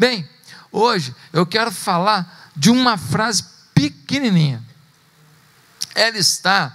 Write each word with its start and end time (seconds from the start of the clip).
Bem, 0.00 0.26
hoje 0.72 1.14
eu 1.30 1.44
quero 1.44 1.70
falar 1.70 2.50
de 2.56 2.70
uma 2.70 2.96
frase 2.96 3.44
pequenininha. 3.74 4.64
Ela 5.94 6.16
está 6.16 6.74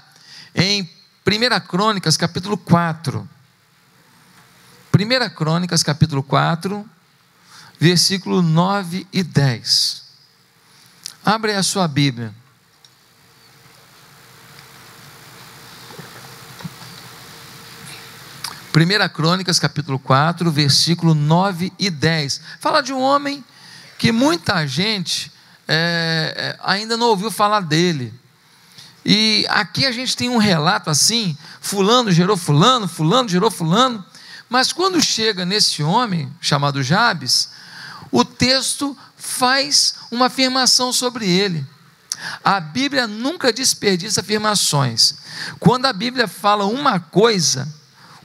em 0.53 0.83
1 1.25 1.67
Crônicas, 1.67 2.17
capítulo 2.17 2.55
4. 2.55 3.27
1 4.93 5.29
Crônicas, 5.33 5.81
capítulo 5.81 6.21
4, 6.21 6.87
versículo 7.79 8.43
9 8.43 9.07
e 9.11 9.23
10. 9.23 10.03
Abre 11.25 11.53
a 11.53 11.63
sua 11.63 11.87
Bíblia. 11.87 12.31
Primeira 18.75 19.07
Crônicas, 19.07 19.57
capítulo 19.57 19.97
4, 19.97 20.51
versículo 20.51 21.13
9 21.13 21.71
e 21.79 21.89
10. 21.89 22.41
Fala 22.59 22.81
de 22.81 22.91
um 22.91 22.99
homem 22.99 23.41
que 23.97 24.11
muita 24.11 24.67
gente 24.67 25.31
é, 25.65 26.59
ainda 26.61 26.97
não 26.97 27.07
ouviu 27.07 27.31
falar 27.31 27.61
dele. 27.61 28.13
E 29.05 29.45
aqui 29.47 29.85
a 29.85 29.93
gente 29.93 30.17
tem 30.17 30.27
um 30.27 30.35
relato 30.35 30.89
assim: 30.89 31.37
Fulano 31.61 32.11
gerou 32.11 32.35
Fulano, 32.35 32.85
Fulano 32.85 33.29
gerou 33.29 33.49
Fulano. 33.49 34.05
Mas 34.49 34.73
quando 34.73 35.01
chega 35.01 35.45
nesse 35.45 35.81
homem 35.81 36.29
chamado 36.41 36.83
Jabes, 36.83 37.51
o 38.11 38.25
texto 38.25 38.97
faz 39.15 39.95
uma 40.11 40.25
afirmação 40.25 40.91
sobre 40.91 41.25
ele. 41.25 41.65
A 42.43 42.59
Bíblia 42.59 43.07
nunca 43.07 43.53
desperdiça 43.53 44.19
afirmações. 44.19 45.15
Quando 45.61 45.85
a 45.85 45.93
Bíblia 45.93 46.27
fala 46.27 46.65
uma 46.65 46.99
coisa, 46.99 47.73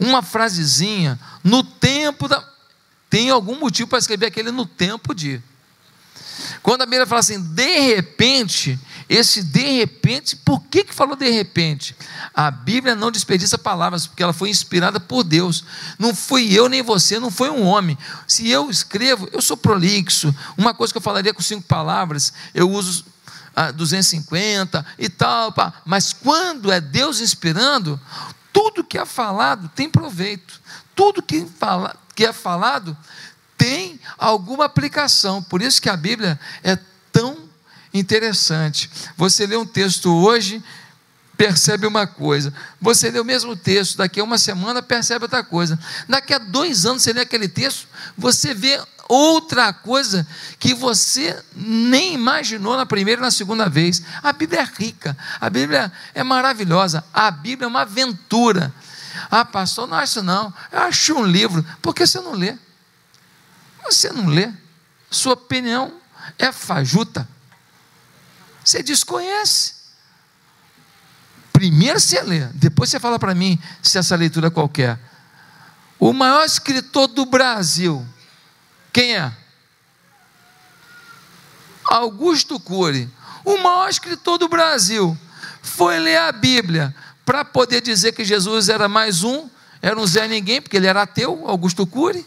uma 0.01 0.23
frasezinha, 0.23 1.21
no 1.45 1.63
tempo 1.63 2.27
da. 2.27 2.43
Tem 3.11 3.29
algum 3.29 3.59
motivo 3.59 3.89
para 3.89 3.99
escrever 3.99 4.27
aquele 4.27 4.51
no 4.51 4.65
tempo 4.65 5.15
de. 5.15 5.43
Quando 6.63 6.83
a 6.83 6.87
Bíblia 6.87 7.07
fala 7.07 7.21
assim, 7.21 7.41
de 7.41 7.81
repente, 7.81 8.79
esse 9.09 9.43
de 9.43 9.79
repente, 9.79 10.37
por 10.37 10.61
que, 10.65 10.85
que 10.85 10.95
falou 10.95 11.17
de 11.17 11.29
repente? 11.29 11.95
A 12.35 12.51
Bíblia 12.51 12.95
não 12.95 13.11
desperdiça 13.11 13.59
palavras, 13.59 14.07
porque 14.07 14.23
ela 14.23 14.33
foi 14.33 14.49
inspirada 14.49 14.99
por 14.99 15.23
Deus. 15.23 15.65
Não 15.99 16.15
fui 16.15 16.53
eu 16.53 16.69
nem 16.69 16.83
você, 16.83 17.19
não 17.19 17.31
foi 17.31 17.51
um 17.51 17.63
homem. 17.63 17.99
Se 18.27 18.49
eu 18.49 18.71
escrevo, 18.71 19.29
eu 19.33 19.43
sou 19.43 19.57
prolixo. 19.57 20.35
Uma 20.57 20.73
coisa 20.73 20.93
que 20.93 20.99
eu 20.99 21.03
falaria 21.03 21.35
com 21.35 21.43
cinco 21.43 21.63
palavras, 21.63 22.33
eu 22.55 22.71
uso 22.71 23.05
250 23.75 24.79
ah, 24.79 24.85
e 24.99 25.09
tal. 25.09 25.53
Pá. 25.53 25.75
Mas 25.85 26.13
quando 26.13 26.71
é 26.71 26.81
Deus 26.81 27.21
inspirando, 27.21 28.01
que 28.91 28.99
é 28.99 29.07
falado 29.07 29.71
tem 29.73 29.89
proveito. 29.89 30.61
Tudo 30.97 31.23
que, 31.23 31.47
fala, 31.47 31.95
que 32.13 32.27
é 32.27 32.33
falado 32.33 32.97
tem 33.57 34.01
alguma 34.19 34.65
aplicação. 34.65 35.41
Por 35.41 35.63
isso 35.63 35.81
que 35.81 35.89
a 35.89 35.97
Bíblia 35.97 36.39
é 36.65 36.77
tão 37.13 37.49
interessante. 37.95 38.91
Você 39.17 39.47
lê 39.47 39.57
um 39.57 39.65
texto 39.65 40.13
hoje, 40.13 40.61
percebe 41.41 41.87
uma 41.87 42.07
coisa. 42.07 42.53
Você 42.79 43.11
lê 43.11 43.19
o 43.19 43.25
mesmo 43.25 43.57
texto, 43.57 43.97
daqui 43.97 44.21
a 44.21 44.25
uma 44.25 44.37
semana 44.37 44.83
percebe 44.83 45.25
outra 45.25 45.43
coisa. 45.43 45.79
Daqui 46.07 46.35
a 46.35 46.39
dois 46.39 46.85
anos 46.85 47.01
você 47.01 47.15
lê 47.15 47.23
aquele 47.23 47.49
texto, 47.49 47.89
você 48.15 48.53
vê 48.53 48.79
outra 49.09 49.73
coisa 49.73 50.27
que 50.59 50.75
você 50.75 51.43
nem 51.57 52.13
imaginou 52.13 52.77
na 52.77 52.85
primeira 52.85 53.23
e 53.23 53.25
na 53.25 53.31
segunda 53.31 53.71
vez. 53.71 54.03
A 54.23 54.35
Bíblia 54.35 54.61
é 54.61 54.83
rica, 54.83 55.17
a 55.41 55.49
Bíblia 55.49 55.91
é 56.13 56.23
maravilhosa, 56.23 57.03
a 57.11 57.31
Bíblia 57.31 57.65
é 57.65 57.69
uma 57.69 57.81
aventura. 57.81 58.71
Ah, 59.31 59.43
pastor, 59.43 59.89
não 59.89 59.97
acho 59.97 60.23
não. 60.23 60.53
Eu 60.71 60.81
acho 60.81 61.15
um 61.15 61.25
livro. 61.25 61.65
Por 61.81 61.95
que 61.95 62.07
você 62.07 62.21
não 62.21 62.33
lê? 62.33 62.55
Você 63.87 64.13
não 64.13 64.27
lê, 64.27 64.53
sua 65.11 65.33
opinião 65.33 65.91
é 66.39 66.53
fajuta. 66.53 67.27
Você 68.63 68.83
desconhece. 68.83 69.80
Primeiro 71.61 72.01
você 72.01 72.23
lê, 72.23 72.47
depois 72.55 72.89
você 72.89 72.99
fala 72.99 73.19
para 73.19 73.35
mim 73.35 73.59
se 73.83 73.99
essa 73.99 74.17
leitura 74.17 74.47
é 74.47 74.51
qualquer. 74.51 74.99
O 75.99 76.11
maior 76.11 76.43
escritor 76.43 77.07
do 77.07 77.27
Brasil, 77.27 78.03
quem 78.91 79.15
é? 79.15 79.31
Augusto 81.87 82.59
Cury, 82.59 83.11
o 83.45 83.59
maior 83.59 83.91
escritor 83.91 84.39
do 84.39 84.49
Brasil, 84.49 85.15
foi 85.61 85.99
ler 85.99 86.17
a 86.17 86.33
Bíblia 86.33 86.95
para 87.27 87.45
poder 87.45 87.83
dizer 87.83 88.13
que 88.13 88.25
Jesus 88.25 88.71
era 88.71 88.89
mais 88.89 89.23
um, 89.23 89.47
era 89.83 90.01
um 90.01 90.07
Zé 90.07 90.27
Ninguém, 90.27 90.63
porque 90.63 90.79
ele 90.79 90.87
era 90.87 91.03
ateu, 91.03 91.45
Augusto 91.47 91.87
Cury 91.87 92.27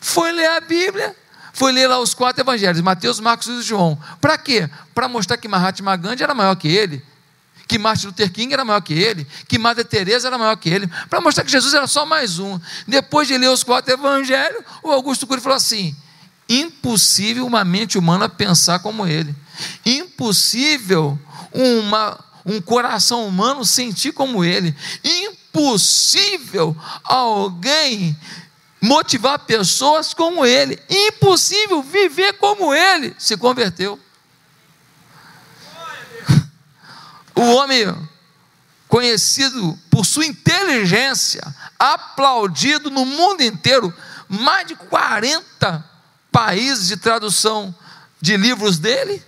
foi 0.00 0.32
ler 0.32 0.48
a 0.48 0.60
Bíblia, 0.62 1.14
foi 1.52 1.72
ler 1.72 1.88
lá 1.88 1.98
os 1.98 2.14
quatro 2.14 2.42
evangelhos, 2.42 2.80
Mateus, 2.80 3.20
Marcos 3.20 3.48
e 3.48 3.60
João. 3.60 3.98
Para 4.18 4.38
quê? 4.38 4.66
Para 4.94 5.08
mostrar 5.08 5.36
que 5.36 5.46
Mahatma 5.46 5.94
Gandhi 5.94 6.22
era 6.22 6.32
maior 6.32 6.54
que 6.54 6.68
ele, 6.68 7.04
que 7.66 7.78
Martin 7.78 8.06
Luther 8.06 8.30
King 8.30 8.52
era 8.52 8.64
maior 8.64 8.80
que 8.80 8.94
ele, 8.94 9.26
que 9.48 9.58
Madre 9.58 9.84
Teresa 9.84 10.28
era 10.28 10.38
maior 10.38 10.56
que 10.56 10.68
ele, 10.68 10.88
para 11.10 11.20
mostrar 11.20 11.44
que 11.44 11.50
Jesus 11.50 11.74
era 11.74 11.86
só 11.86 12.06
mais 12.06 12.38
um. 12.38 12.58
Depois 12.86 13.26
de 13.26 13.36
ler 13.36 13.48
os 13.48 13.62
quatro 13.62 13.92
evangelhos, 13.92 14.62
o 14.82 14.90
Augusto 14.90 15.26
Cury 15.26 15.40
falou 15.40 15.56
assim: 15.56 15.94
impossível 16.48 17.46
uma 17.46 17.64
mente 17.64 17.98
humana 17.98 18.28
pensar 18.28 18.78
como 18.78 19.06
ele, 19.06 19.34
impossível 19.84 21.18
uma, 21.52 22.18
um 22.44 22.60
coração 22.60 23.26
humano 23.26 23.64
sentir 23.64 24.12
como 24.12 24.44
ele, 24.44 24.74
impossível 25.04 26.76
alguém 27.02 28.16
motivar 28.80 29.38
pessoas 29.40 30.14
como 30.14 30.44
ele. 30.44 30.78
Impossível 30.88 31.82
viver 31.82 32.34
como 32.34 32.74
ele 32.74 33.14
se 33.18 33.36
converteu. 33.36 33.98
O 37.36 37.42
homem 37.54 37.94
conhecido 38.88 39.78
por 39.90 40.06
sua 40.06 40.24
inteligência, 40.24 41.42
aplaudido 41.78 42.90
no 42.90 43.04
mundo 43.04 43.42
inteiro, 43.42 43.92
mais 44.28 44.66
de 44.66 44.74
40 44.74 45.84
países 46.32 46.88
de 46.88 46.96
tradução 46.96 47.74
de 48.20 48.36
livros 48.36 48.78
dele. 48.78 49.22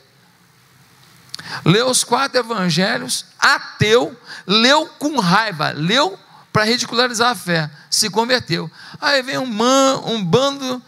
Leu 1.64 1.88
os 1.88 2.04
quatro 2.04 2.38
evangelhos, 2.38 3.24
ateu, 3.38 4.16
leu 4.46 4.86
com 4.98 5.18
raiva, 5.18 5.70
leu 5.70 6.18
para 6.52 6.64
ridicularizar 6.64 7.30
a 7.30 7.34
fé, 7.34 7.70
se 7.90 8.10
converteu. 8.10 8.70
Aí 9.00 9.22
vem 9.22 9.38
um, 9.38 9.46
man, 9.46 10.02
um 10.04 10.24
bando 10.24 10.82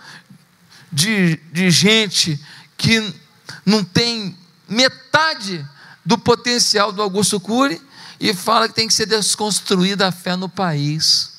de, 0.90 1.36
de 1.52 1.70
gente 1.70 2.42
que 2.76 3.14
não 3.64 3.84
tem 3.84 4.36
metade 4.68 5.66
do 6.10 6.18
potencial 6.18 6.90
do 6.90 7.00
Augusto 7.00 7.38
Cury 7.38 7.80
e 8.18 8.34
fala 8.34 8.66
que 8.66 8.74
tem 8.74 8.88
que 8.88 8.92
ser 8.92 9.06
desconstruída 9.06 10.08
a 10.08 10.10
fé 10.10 10.34
no 10.34 10.48
país. 10.48 11.30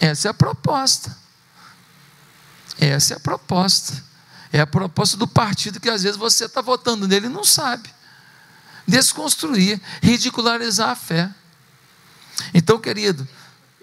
Essa 0.00 0.26
é 0.26 0.30
a 0.32 0.34
proposta. 0.34 1.16
Essa 2.76 3.14
é 3.14 3.16
a 3.16 3.20
proposta. 3.20 4.02
É 4.52 4.60
a 4.60 4.66
proposta 4.66 5.16
do 5.16 5.28
partido 5.28 5.78
que 5.78 5.88
às 5.88 6.02
vezes 6.02 6.16
você 6.16 6.46
está 6.46 6.60
votando 6.60 7.06
nele 7.06 7.26
e 7.26 7.30
não 7.30 7.44
sabe. 7.44 7.88
Desconstruir, 8.84 9.80
ridicularizar 10.02 10.90
a 10.90 10.96
fé. 10.96 11.30
Então, 12.52 12.80
querido, 12.80 13.28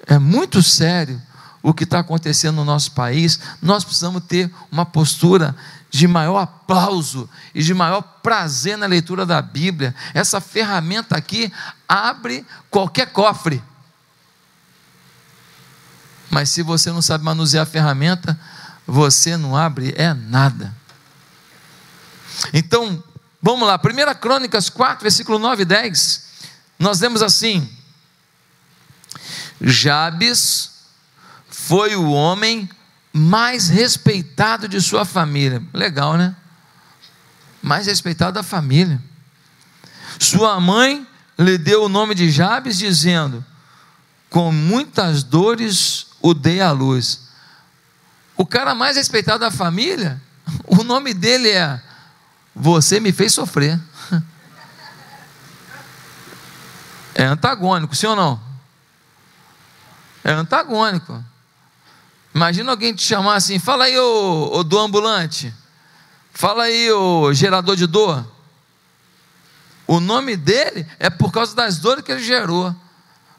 é 0.08 0.20
muito 0.20 0.62
sério 0.62 1.22
o 1.64 1.74
que 1.74 1.86
está 1.86 2.00
acontecendo 2.00 2.58
no 2.58 2.66
nosso 2.66 2.92
país. 2.92 3.40
Nós 3.62 3.86
precisamos 3.86 4.26
ter 4.26 4.54
uma 4.70 4.86
postura 4.86 5.56
de 5.92 6.08
maior 6.08 6.40
aplauso 6.40 7.30
e 7.54 7.62
de 7.62 7.74
maior 7.74 8.02
prazer 8.02 8.78
na 8.78 8.86
leitura 8.86 9.26
da 9.26 9.42
Bíblia. 9.42 9.94
Essa 10.14 10.40
ferramenta 10.40 11.18
aqui 11.18 11.52
abre 11.88 12.46
qualquer 12.70 13.12
cofre. 13.12 13.62
Mas 16.30 16.50
se 16.50 16.64
você 16.64 16.92
não 16.92 17.02
sabe 17.02 17.26
manusear 17.26 17.64
a 17.64 17.70
ferramenta, 17.70 18.40
você 18.88 19.36
não 19.36 19.56
abre 19.56 19.94
é 19.98 20.14
nada. 20.14 20.74
Então, 22.54 23.04
vamos 23.42 23.68
lá, 23.68 23.76
1 23.76 24.20
Crônicas 24.20 24.70
4, 24.70 25.04
versículo 25.04 25.38
9 25.38 25.64
e 25.64 25.66
10. 25.66 26.24
Nós 26.80 27.02
lemos 27.02 27.22
assim: 27.22 27.70
Jabes 29.60 30.72
foi 31.50 31.98
o 31.98 32.12
homem 32.12 32.70
mais 33.14 33.68
respeitado 33.68 34.68
de 34.68 34.80
sua 34.82 35.06
família. 35.06 35.62
Legal, 35.74 36.18
né? 36.18 36.36
Mais 37.62 37.88
respeitado 37.88 38.34
da 38.34 38.44
família. 38.44 39.02
Sua 40.20 40.60
mãe 40.60 41.06
lhe 41.38 41.58
deu 41.58 41.84
o 41.84 41.90
nome 41.90 42.16
de 42.16 42.30
Jabes, 42.30 42.78
dizendo: 42.78 43.44
Com 44.30 44.52
muitas 44.52 45.24
dores 45.24 46.08
o 46.22 46.34
dei 46.34 46.62
à 46.62 46.72
luz. 46.72 47.22
O 48.38 48.46
cara 48.46 48.74
mais 48.74 48.96
respeitado 48.96 49.40
da 49.40 49.52
família, 49.52 50.22
o 50.66 50.84
nome 50.84 51.14
dele 51.14 51.50
é: 51.50 51.82
Você 52.56 53.00
me 53.00 53.12
fez 53.12 53.34
sofrer. 53.34 53.80
É 57.14 57.26
antagônico, 57.26 57.94
sim 57.94 58.08
ou 58.08 58.16
não? 58.16 58.42
É 60.24 60.32
antagônico. 60.32 61.24
Imagina 62.34 62.72
alguém 62.72 62.94
te 62.94 63.04
chamar 63.04 63.36
assim, 63.36 63.60
fala 63.60 63.86
aí, 63.86 63.98
ô, 63.98 64.52
ô 64.54 64.64
do 64.64 64.80
ambulante, 64.80 65.54
fala 66.34 66.64
aí, 66.64 66.92
ô 66.92 67.34
gerador 67.34 67.76
de 67.76 67.86
dor. 67.86 68.26
O 69.86 70.00
nome 70.00 70.38
dele 70.38 70.88
é 70.98 71.10
por 71.10 71.32
causa 71.32 71.54
das 71.54 71.78
dores 71.78 72.04
que 72.04 72.12
ele 72.12 72.24
gerou, 72.24 72.74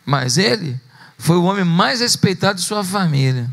mas 0.04 0.36
ele 0.36 0.78
foi 1.16 1.36
o 1.36 1.44
homem 1.44 1.64
mais 1.64 2.00
respeitado 2.00 2.58
de 2.58 2.64
sua 2.64 2.84
família. 2.84 3.48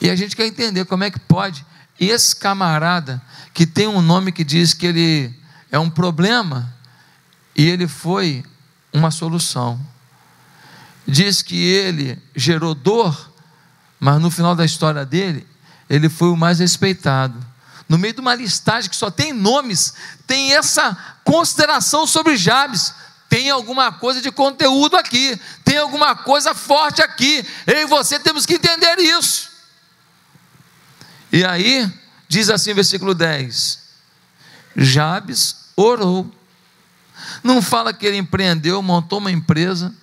E 0.00 0.10
a 0.10 0.16
gente 0.16 0.36
quer 0.36 0.46
entender 0.46 0.84
como 0.84 1.04
é 1.04 1.10
que 1.10 1.20
pode 1.20 1.64
esse 1.98 2.34
camarada 2.34 3.22
que 3.54 3.64
tem 3.66 3.86
um 3.86 4.02
nome 4.02 4.32
que 4.32 4.42
diz 4.42 4.74
que 4.74 4.86
ele 4.86 5.34
é 5.70 5.78
um 5.78 5.88
problema 5.88 6.74
e 7.56 7.68
ele 7.68 7.86
foi 7.86 8.44
uma 8.92 9.10
solução. 9.10 9.80
Diz 11.06 11.42
que 11.42 11.56
ele 11.56 12.20
gerou 12.34 12.74
dor, 12.74 13.32
mas 13.98 14.20
no 14.20 14.30
final 14.30 14.54
da 14.54 14.64
história 14.64 15.04
dele, 15.04 15.46
ele 15.88 16.08
foi 16.08 16.28
o 16.28 16.36
mais 16.36 16.58
respeitado. 16.58 17.52
No 17.88 17.98
meio 17.98 18.14
de 18.14 18.20
uma 18.20 18.34
listagem 18.34 18.88
que 18.88 18.96
só 18.96 19.10
tem 19.10 19.32
nomes, 19.32 19.94
tem 20.26 20.54
essa 20.54 20.96
consideração 21.24 22.06
sobre 22.06 22.36
Jabes. 22.36 22.94
Tem 23.28 23.50
alguma 23.50 23.90
coisa 23.90 24.20
de 24.20 24.30
conteúdo 24.30 24.96
aqui, 24.96 25.40
tem 25.64 25.78
alguma 25.78 26.14
coisa 26.14 26.54
forte 26.54 27.00
aqui. 27.00 27.44
Eu 27.66 27.78
e 27.78 27.86
você 27.86 28.18
temos 28.18 28.44
que 28.44 28.54
entender 28.54 28.98
isso. 28.98 29.50
E 31.32 31.44
aí, 31.44 31.90
diz 32.28 32.50
assim, 32.50 32.74
versículo 32.74 33.14
10: 33.14 33.78
Jabes 34.76 35.56
orou. 35.76 36.30
Não 37.42 37.62
fala 37.62 37.92
que 37.92 38.04
ele 38.04 38.18
empreendeu, 38.18 38.82
montou 38.82 39.18
uma 39.18 39.30
empresa, 39.30 39.94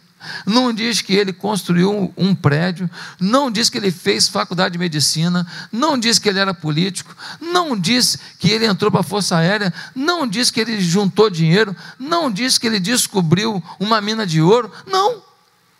não 0.46 0.74
diz 0.74 1.02
que 1.02 1.14
ele 1.14 1.32
construiu 1.32 2.14
um 2.18 2.36
prédio, 2.36 2.90
não 3.20 3.50
diz 3.50 3.70
que 3.70 3.78
ele 3.78 3.92
fez 3.92 4.28
faculdade 4.28 4.74
de 4.74 4.80
medicina, 4.80 5.48
não 5.72 5.98
diz 5.98 6.20
que 6.20 6.28
ele 6.28 6.40
era 6.40 6.54
político, 6.54 7.16
não 7.40 7.78
diz 7.78 8.18
que 8.38 8.50
ele 8.50 8.66
entrou 8.66 8.92
para 8.92 9.02
a 9.02 9.04
Força 9.04 9.38
Aérea, 9.38 9.74
não 9.96 10.28
diz 10.28 10.52
que 10.52 10.60
ele 10.60 10.80
juntou 10.82 11.30
dinheiro, 11.30 11.76
não 11.98 12.32
diz 12.32 12.58
que 12.58 12.68
ele 12.68 12.80
descobriu 12.80 13.64
uma 13.80 14.02
mina 14.02 14.26
de 14.26 14.42
ouro, 14.42 14.72
não, 14.86 15.24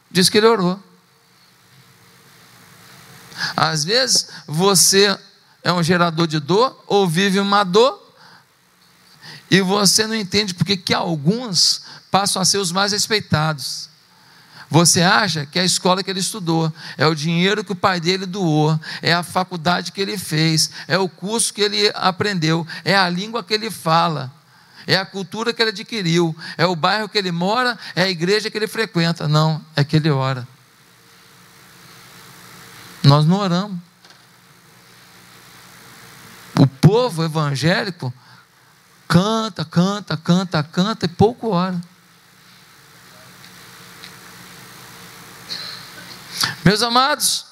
diz 0.10 0.30
que 0.30 0.38
ele 0.38 0.48
orou. 0.48 0.82
Às 3.56 3.84
vezes 3.84 4.28
você 4.48 5.18
é 5.64 5.72
um 5.72 5.84
gerador 5.84 6.28
de 6.28 6.40
dor 6.40 6.84
ou 6.88 7.08
vive 7.08 7.40
uma 7.40 7.64
dor 7.64 8.08
e 9.52 9.62
você 9.62 10.06
não 10.06 10.16
entende 10.16 10.54
porque 10.54 10.78
que 10.78 10.94
alguns 10.94 11.82
passam 12.12 12.42
a 12.42 12.46
ser 12.46 12.58
os 12.58 12.72
mais 12.72 12.92
respeitados. 12.92 13.89
Você 14.70 15.02
acha 15.02 15.48
que 15.48 15.58
a 15.58 15.64
escola 15.64 16.04
que 16.04 16.12
ele 16.12 16.20
estudou, 16.20 16.72
é 16.96 17.08
o 17.08 17.16
dinheiro 17.16 17.64
que 17.64 17.72
o 17.72 17.76
pai 17.76 18.00
dele 18.00 18.28
doou, 18.28 18.80
é 19.02 19.12
a 19.12 19.24
faculdade 19.24 19.92
que 19.92 20.00
ele 20.00 20.18
fez, 20.18 20.70
é 20.88 20.98
o 20.98 21.10
curso 21.10 21.52
que 21.52 21.62
ele 21.62 21.92
aprendeu, 21.96 22.68
é 22.86 22.96
a 22.96 23.10
língua 23.10 23.44
que 23.44 23.54
ele 23.54 23.72
fala, 23.72 24.32
é 24.86 24.96
a 24.96 25.06
cultura 25.06 25.54
que 25.54 25.62
ele 25.62 25.72
adquiriu, 25.72 26.36
é 26.56 26.68
o 26.68 26.76
bairro 26.76 27.10
que 27.10 27.18
ele 27.18 27.32
mora, 27.32 27.78
é 27.96 28.04
a 28.04 28.10
igreja 28.10 28.52
que 28.52 28.58
ele 28.58 28.68
frequenta. 28.68 29.28
Não, 29.28 29.64
é 29.76 29.84
que 29.84 29.96
ele 29.96 30.10
ora. 30.10 30.48
Nós 33.04 33.26
não 33.26 33.38
oramos. 33.38 33.78
O 36.60 36.68
povo 36.68 37.24
evangélico 37.24 38.14
canta, 39.08 39.66
canta, 39.66 40.16
canta, 40.18 40.62
canta 40.62 41.06
e 41.06 41.10
pouco 41.10 41.50
ora. 41.50 41.80
Meus 46.64 46.82
amados, 46.82 47.46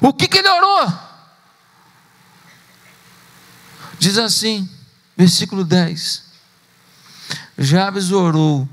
o 0.00 0.12
que, 0.12 0.28
que 0.28 0.38
ele 0.38 0.48
orou? 0.48 0.92
Diz 3.98 4.18
assim, 4.18 4.68
versículo 5.16 5.64
10: 5.64 6.22
Jabes 7.58 8.12
orou 8.12 8.68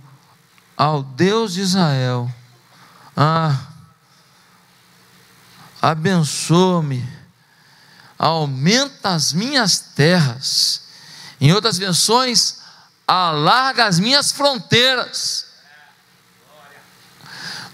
ao 0.75 1.03
Deus 1.03 1.53
de 1.53 1.62
Israel, 1.62 2.33
ah, 3.15 3.68
abençoa-me 5.81 7.18
aumenta 8.18 9.09
as 9.09 9.31
minhas 9.31 9.79
terras. 9.79 10.81
Em 11.39 11.53
outras 11.53 11.77
versões, 11.77 12.57
alarga 13.07 13.85
as 13.85 14.00
minhas 14.00 14.31
fronteiras. 14.31 15.46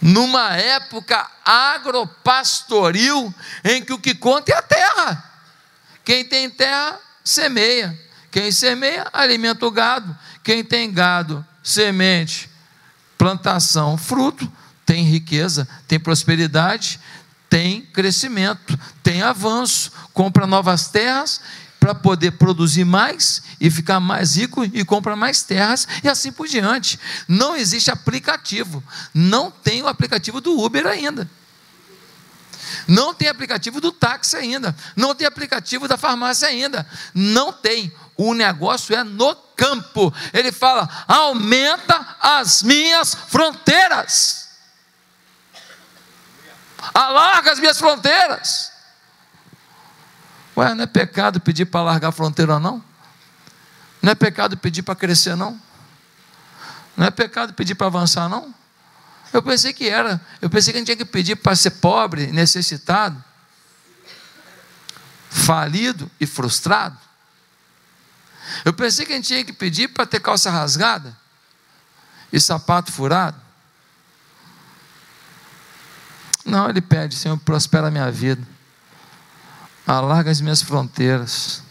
Numa 0.03 0.53
época 0.57 1.25
agropastoril, 1.45 3.33
em 3.63 3.81
que 3.81 3.93
o 3.93 3.97
que 3.97 4.13
conta 4.13 4.51
é 4.51 4.55
a 4.57 4.61
terra. 4.61 5.31
Quem 6.03 6.25
tem 6.25 6.49
terra, 6.49 6.99
semeia. 7.23 7.97
Quem 8.29 8.51
semeia, 8.51 9.07
alimenta 9.13 9.65
o 9.65 9.71
gado. 9.71 10.13
Quem 10.43 10.61
tem 10.61 10.91
gado, 10.91 11.45
semente, 11.63 12.49
plantação, 13.17 13.97
fruto, 13.97 14.51
tem 14.85 15.05
riqueza, 15.05 15.65
tem 15.87 15.97
prosperidade, 15.97 16.99
tem 17.49 17.79
crescimento, 17.81 18.77
tem 19.01 19.21
avanço, 19.21 19.89
compra 20.11 20.45
novas 20.45 20.89
terras 20.89 21.39
para 21.83 21.93
poder 21.93 22.31
produzir 22.31 22.85
mais 22.85 23.43
e 23.59 23.69
ficar 23.69 23.99
mais 23.99 24.37
rico 24.37 24.63
e 24.63 24.85
compra 24.85 25.17
mais 25.17 25.43
terras 25.43 25.85
e 26.01 26.07
assim 26.07 26.31
por 26.31 26.47
diante. 26.47 26.97
Não 27.27 27.57
existe 27.57 27.91
aplicativo, 27.91 28.81
não 29.13 29.51
tem 29.51 29.83
o 29.83 29.89
aplicativo 29.89 30.39
do 30.39 30.57
Uber 30.57 30.87
ainda. 30.87 31.29
Não 32.87 33.13
tem 33.13 33.27
aplicativo 33.27 33.81
do 33.81 33.91
táxi 33.91 34.37
ainda, 34.37 34.73
não 34.95 35.13
tem 35.13 35.27
aplicativo 35.27 35.85
da 35.85 35.97
farmácia 35.97 36.47
ainda, 36.47 36.87
não 37.13 37.51
tem. 37.51 37.91
O 38.15 38.33
negócio 38.33 38.95
é 38.95 39.03
no 39.03 39.35
campo. 39.35 40.13
Ele 40.33 40.53
fala: 40.53 40.89
aumenta 41.05 42.15
as 42.21 42.63
minhas 42.63 43.13
fronteiras 43.13 44.43
alarga 46.93 47.53
as 47.53 47.59
minhas 47.59 47.77
fronteiras. 47.77 48.72
Ué, 50.55 50.73
não 50.73 50.83
é 50.83 50.87
pecado 50.87 51.39
pedir 51.39 51.65
para 51.65 51.81
alargar 51.81 52.09
a 52.09 52.11
fronteira, 52.11 52.59
não? 52.59 52.83
Não 54.01 54.11
é 54.11 54.15
pecado 54.15 54.57
pedir 54.57 54.83
para 54.83 54.95
crescer, 54.95 55.35
não? 55.35 55.59
Não 56.95 57.07
é 57.07 57.11
pecado 57.11 57.53
pedir 57.53 57.75
para 57.75 57.87
avançar, 57.87 58.29
não? 58.29 58.53
Eu 59.31 59.41
pensei 59.41 59.73
que 59.73 59.89
era. 59.89 60.21
Eu 60.41 60.49
pensei 60.49 60.71
que 60.71 60.77
a 60.77 60.79
gente 60.79 60.85
tinha 60.87 60.97
que 60.97 61.05
pedir 61.05 61.35
para 61.35 61.55
ser 61.55 61.71
pobre, 61.71 62.27
necessitado, 62.27 63.21
falido 65.29 66.09
e 66.19 66.27
frustrado. 66.27 66.97
Eu 68.63 68.73
pensei 68.73 69.05
que 69.05 69.13
a 69.13 69.15
gente 69.15 69.27
tinha 69.27 69.43
que 69.43 69.53
pedir 69.53 69.87
para 69.87 70.05
ter 70.05 70.19
calça 70.19 70.51
rasgada 70.51 71.17
e 72.31 72.39
sapato 72.39 72.91
furado. 72.91 73.41
Não, 76.45 76.69
ele 76.69 76.81
pede, 76.81 77.15
Senhor, 77.15 77.37
prospera 77.39 77.87
a 77.87 77.91
minha 77.91 78.11
vida, 78.11 78.45
alarga 79.85 80.31
as 80.31 80.41
minhas 80.41 80.61
fronteiras. 80.61 81.61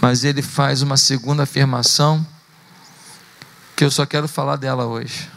Mas 0.00 0.24
ele 0.24 0.42
faz 0.42 0.82
uma 0.82 0.96
segunda 0.96 1.42
afirmação, 1.42 2.26
que 3.76 3.84
eu 3.84 3.90
só 3.90 4.06
quero 4.06 4.28
falar 4.28 4.56
dela 4.56 4.86
hoje. 4.86 5.28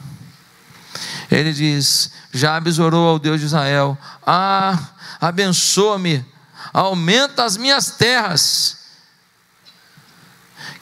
Ele 1.29 1.53
diz: 1.53 2.11
Jabes 2.31 2.79
orou 2.79 3.07
ao 3.07 3.19
Deus 3.19 3.39
de 3.39 3.45
Israel: 3.47 3.97
Ah, 4.25 4.77
abençoa-me, 5.19 6.25
aumenta 6.71 7.43
as 7.43 7.57
minhas 7.57 7.91
terras, 7.91 8.77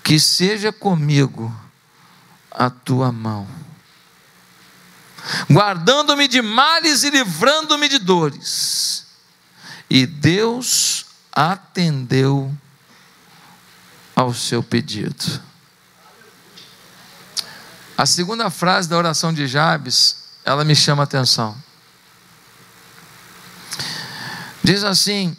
que 0.04 0.20
seja 0.20 0.74
comigo 0.74 1.56
a 2.52 2.70
tua 2.70 3.12
mão 3.12 3.48
guardando-me 5.50 6.28
de 6.28 6.42
males 6.42 7.04
e 7.04 7.10
livrando-me 7.10 7.88
de 7.88 8.00
dores. 8.00 9.06
E 9.90 10.06
Deus 10.06 11.06
atendeu 11.32 12.56
ao 14.16 14.34
seu 14.34 14.62
pedido. 14.62 15.42
A 17.98 18.06
segunda 18.06 18.50
frase 18.50 18.88
da 18.88 18.98
oração 18.98 19.34
de 19.34 19.48
Jabes, 19.48 20.24
ela 20.46 20.64
me 20.64 20.76
chama 20.76 21.04
a 21.04 21.06
atenção. 21.06 21.58
Diz 24.64 24.84
assim: 24.84 25.36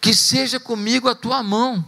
Que 0.00 0.14
seja 0.14 0.60
comigo 0.60 1.08
a 1.08 1.14
tua 1.14 1.42
mão 1.42 1.84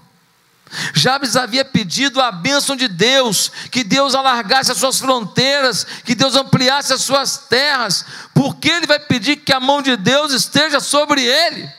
Jabes 0.95 1.37
havia 1.37 1.65
pedido 1.65 2.21
a 2.21 2.33
bênção 2.33 2.75
de 2.75 2.89
Deus, 2.89 3.51
que 3.71 3.85
Deus 3.85 4.15
alargasse 4.15 4.73
as 4.73 4.79
suas 4.79 4.99
fronteiras, 4.99 5.87
que 6.05 6.15
Deus 6.15 6.35
ampliasse 6.35 6.93
as 6.93 7.03
suas 7.03 7.39
terras, 7.39 8.05
porque 8.35 8.69
ele 8.69 8.87
vai 8.87 8.99
pedir 8.99 9.37
que 9.37 9.53
a 9.53 9.61
mão 9.61 9.81
de 9.81 9.97
Deus 9.97 10.33
esteja 10.33 10.81
sobre 10.81 11.23
ele. 11.23 11.71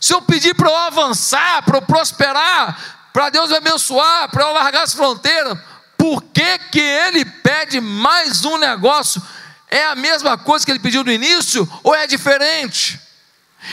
Se 0.00 0.14
eu 0.14 0.22
pedir 0.22 0.54
para 0.54 0.70
eu 0.70 0.76
avançar, 0.76 1.62
para 1.62 1.78
eu 1.78 1.82
prosperar, 1.82 3.08
para 3.12 3.30
Deus 3.30 3.50
me 3.50 3.56
abençoar, 3.56 4.30
para 4.30 4.44
eu 4.44 4.48
alargar 4.48 4.82
as 4.82 4.94
fronteiras, 4.94 5.58
por 5.96 6.22
que, 6.22 6.58
que 6.70 6.80
ele 6.80 7.24
pede 7.24 7.80
mais 7.80 8.44
um 8.44 8.56
negócio? 8.56 9.22
é 9.68 9.84
a 9.86 9.94
mesma 9.94 10.38
coisa 10.38 10.64
que 10.64 10.70
ele 10.70 10.78
pediu 10.78 11.02
no 11.04 11.10
início 11.10 11.68
ou 11.82 11.94
é 11.94 12.06
diferente? 12.06 13.00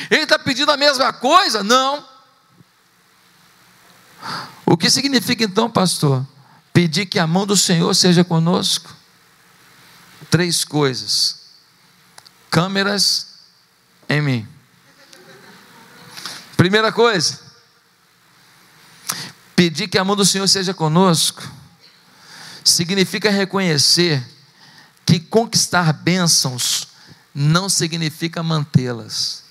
Ele 0.10 0.24
está 0.24 0.39
pedindo 0.39 0.72
a 0.72 0.77
mesma 0.77 1.13
coisa? 1.13 1.63
Não. 1.63 2.12
O 4.65 4.77
que 4.77 4.89
significa 4.89 5.43
então, 5.43 5.69
pastor? 5.69 6.25
Pedir 6.71 7.05
que 7.05 7.19
a 7.19 7.27
mão 7.27 7.45
do 7.45 7.55
Senhor 7.55 7.93
seja 7.93 8.23
conosco? 8.23 8.93
Três 10.29 10.63
coisas: 10.63 11.41
câmeras 12.49 13.27
em 14.09 14.21
mim. 14.21 14.47
Primeira 16.57 16.91
coisa, 16.91 17.39
pedir 19.55 19.87
que 19.87 19.97
a 19.97 20.03
mão 20.03 20.15
do 20.15 20.25
Senhor 20.25 20.47
seja 20.47 20.73
conosco, 20.73 21.43
significa 22.63 23.29
reconhecer 23.29 24.25
que 25.05 25.19
conquistar 25.19 25.91
bênçãos 25.91 26.87
não 27.33 27.67
significa 27.67 28.41
mantê-las. 28.41 29.43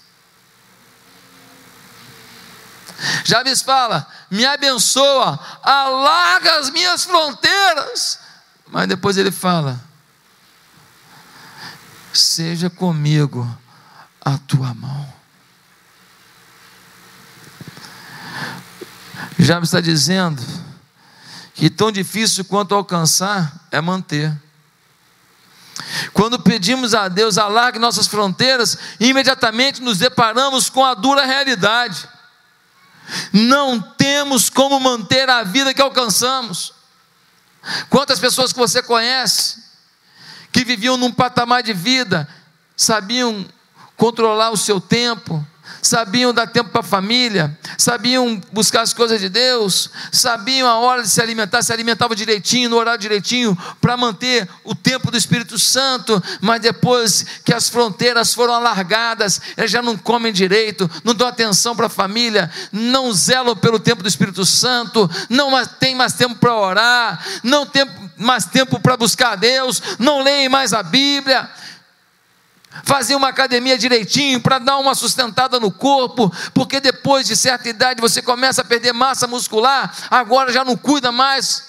Jabes 3.24 3.62
fala: 3.62 4.06
me 4.32 4.46
abençoa, 4.46 5.38
alarga 5.62 6.58
as 6.58 6.70
minhas 6.70 7.04
fronteiras. 7.04 8.18
Mas 8.66 8.88
depois 8.88 9.18
ele 9.18 9.30
fala: 9.30 9.78
seja 12.14 12.70
comigo 12.70 13.46
a 14.24 14.38
tua 14.38 14.72
mão. 14.72 15.12
Jabes 19.38 19.68
está 19.68 19.80
dizendo 19.82 20.42
que 21.52 21.68
tão 21.68 21.92
difícil 21.92 22.42
quanto 22.46 22.74
alcançar 22.74 23.52
é 23.70 23.82
manter. 23.82 24.34
Quando 26.14 26.40
pedimos 26.40 26.94
a 26.94 27.06
Deus 27.06 27.36
alargue 27.36 27.78
nossas 27.78 28.06
fronteiras, 28.06 28.78
imediatamente 28.98 29.82
nos 29.82 29.98
deparamos 29.98 30.70
com 30.70 30.82
a 30.82 30.94
dura 30.94 31.26
realidade. 31.26 32.08
Não 33.32 33.80
temos 33.80 34.48
como 34.48 34.78
manter 34.80 35.28
a 35.28 35.42
vida 35.42 35.74
que 35.74 35.82
alcançamos. 35.82 36.72
Quantas 37.88 38.18
pessoas 38.18 38.52
que 38.52 38.58
você 38.58 38.82
conhece 38.82 39.62
que 40.50 40.64
viviam 40.64 40.96
num 40.96 41.10
patamar 41.10 41.62
de 41.62 41.72
vida, 41.72 42.28
sabiam 42.76 43.46
controlar 43.96 44.50
o 44.50 44.56
seu 44.56 44.80
tempo, 44.80 45.46
sabiam 45.80 46.32
dar 46.32 46.46
tempo 46.46 46.70
para 46.70 46.80
a 46.80 46.84
família, 46.84 47.56
sabiam 47.78 48.40
buscar 48.52 48.82
as 48.82 48.92
coisas 48.92 49.20
de 49.20 49.28
Deus, 49.28 49.90
sabiam 50.10 50.68
a 50.68 50.78
hora 50.78 51.02
de 51.02 51.08
se 51.08 51.20
alimentar, 51.20 51.62
se 51.62 51.72
alimentavam 51.72 52.14
direitinho, 52.14 52.68
no 52.68 52.76
horário 52.76 53.00
direitinho, 53.00 53.56
para 53.80 53.96
manter 53.96 54.48
o 54.64 54.74
tempo 54.74 55.10
do 55.10 55.16
Espírito 55.16 55.58
Santo, 55.58 56.22
mas 56.40 56.60
depois 56.60 57.24
que 57.44 57.54
as 57.54 57.68
fronteiras 57.68 58.34
foram 58.34 58.54
alargadas, 58.54 59.40
eles 59.56 59.70
já 59.70 59.82
não 59.82 59.96
comem 59.96 60.32
direito, 60.32 60.90
não 61.04 61.14
dão 61.14 61.28
atenção 61.28 61.74
para 61.74 61.86
a 61.86 61.90
família, 61.90 62.50
não 62.70 63.12
zelam 63.12 63.56
pelo 63.56 63.78
tempo 63.78 64.02
do 64.02 64.08
Espírito 64.08 64.44
Santo, 64.44 65.10
não 65.28 65.50
tem 65.66 65.94
mais 65.94 66.12
tempo 66.12 66.36
para 66.36 66.54
orar, 66.54 67.24
não 67.42 67.66
tem 67.66 67.86
mais 68.16 68.44
tempo 68.44 68.78
para 68.80 68.96
buscar 68.96 69.32
a 69.32 69.36
Deus, 69.36 69.82
não 69.98 70.22
leem 70.22 70.48
mais 70.48 70.72
a 70.72 70.82
Bíblia 70.82 71.48
fazer 72.82 73.14
uma 73.14 73.28
academia 73.28 73.76
direitinho 73.76 74.40
para 74.40 74.58
dar 74.58 74.78
uma 74.78 74.94
sustentada 74.94 75.60
no 75.60 75.70
corpo, 75.70 76.32
porque 76.54 76.80
depois 76.80 77.26
de 77.26 77.36
certa 77.36 77.68
idade 77.68 78.00
você 78.00 78.22
começa 78.22 78.62
a 78.62 78.64
perder 78.64 78.92
massa 78.92 79.26
muscular, 79.26 79.94
agora 80.10 80.52
já 80.52 80.64
não 80.64 80.76
cuida 80.76 81.12
mais, 81.12 81.64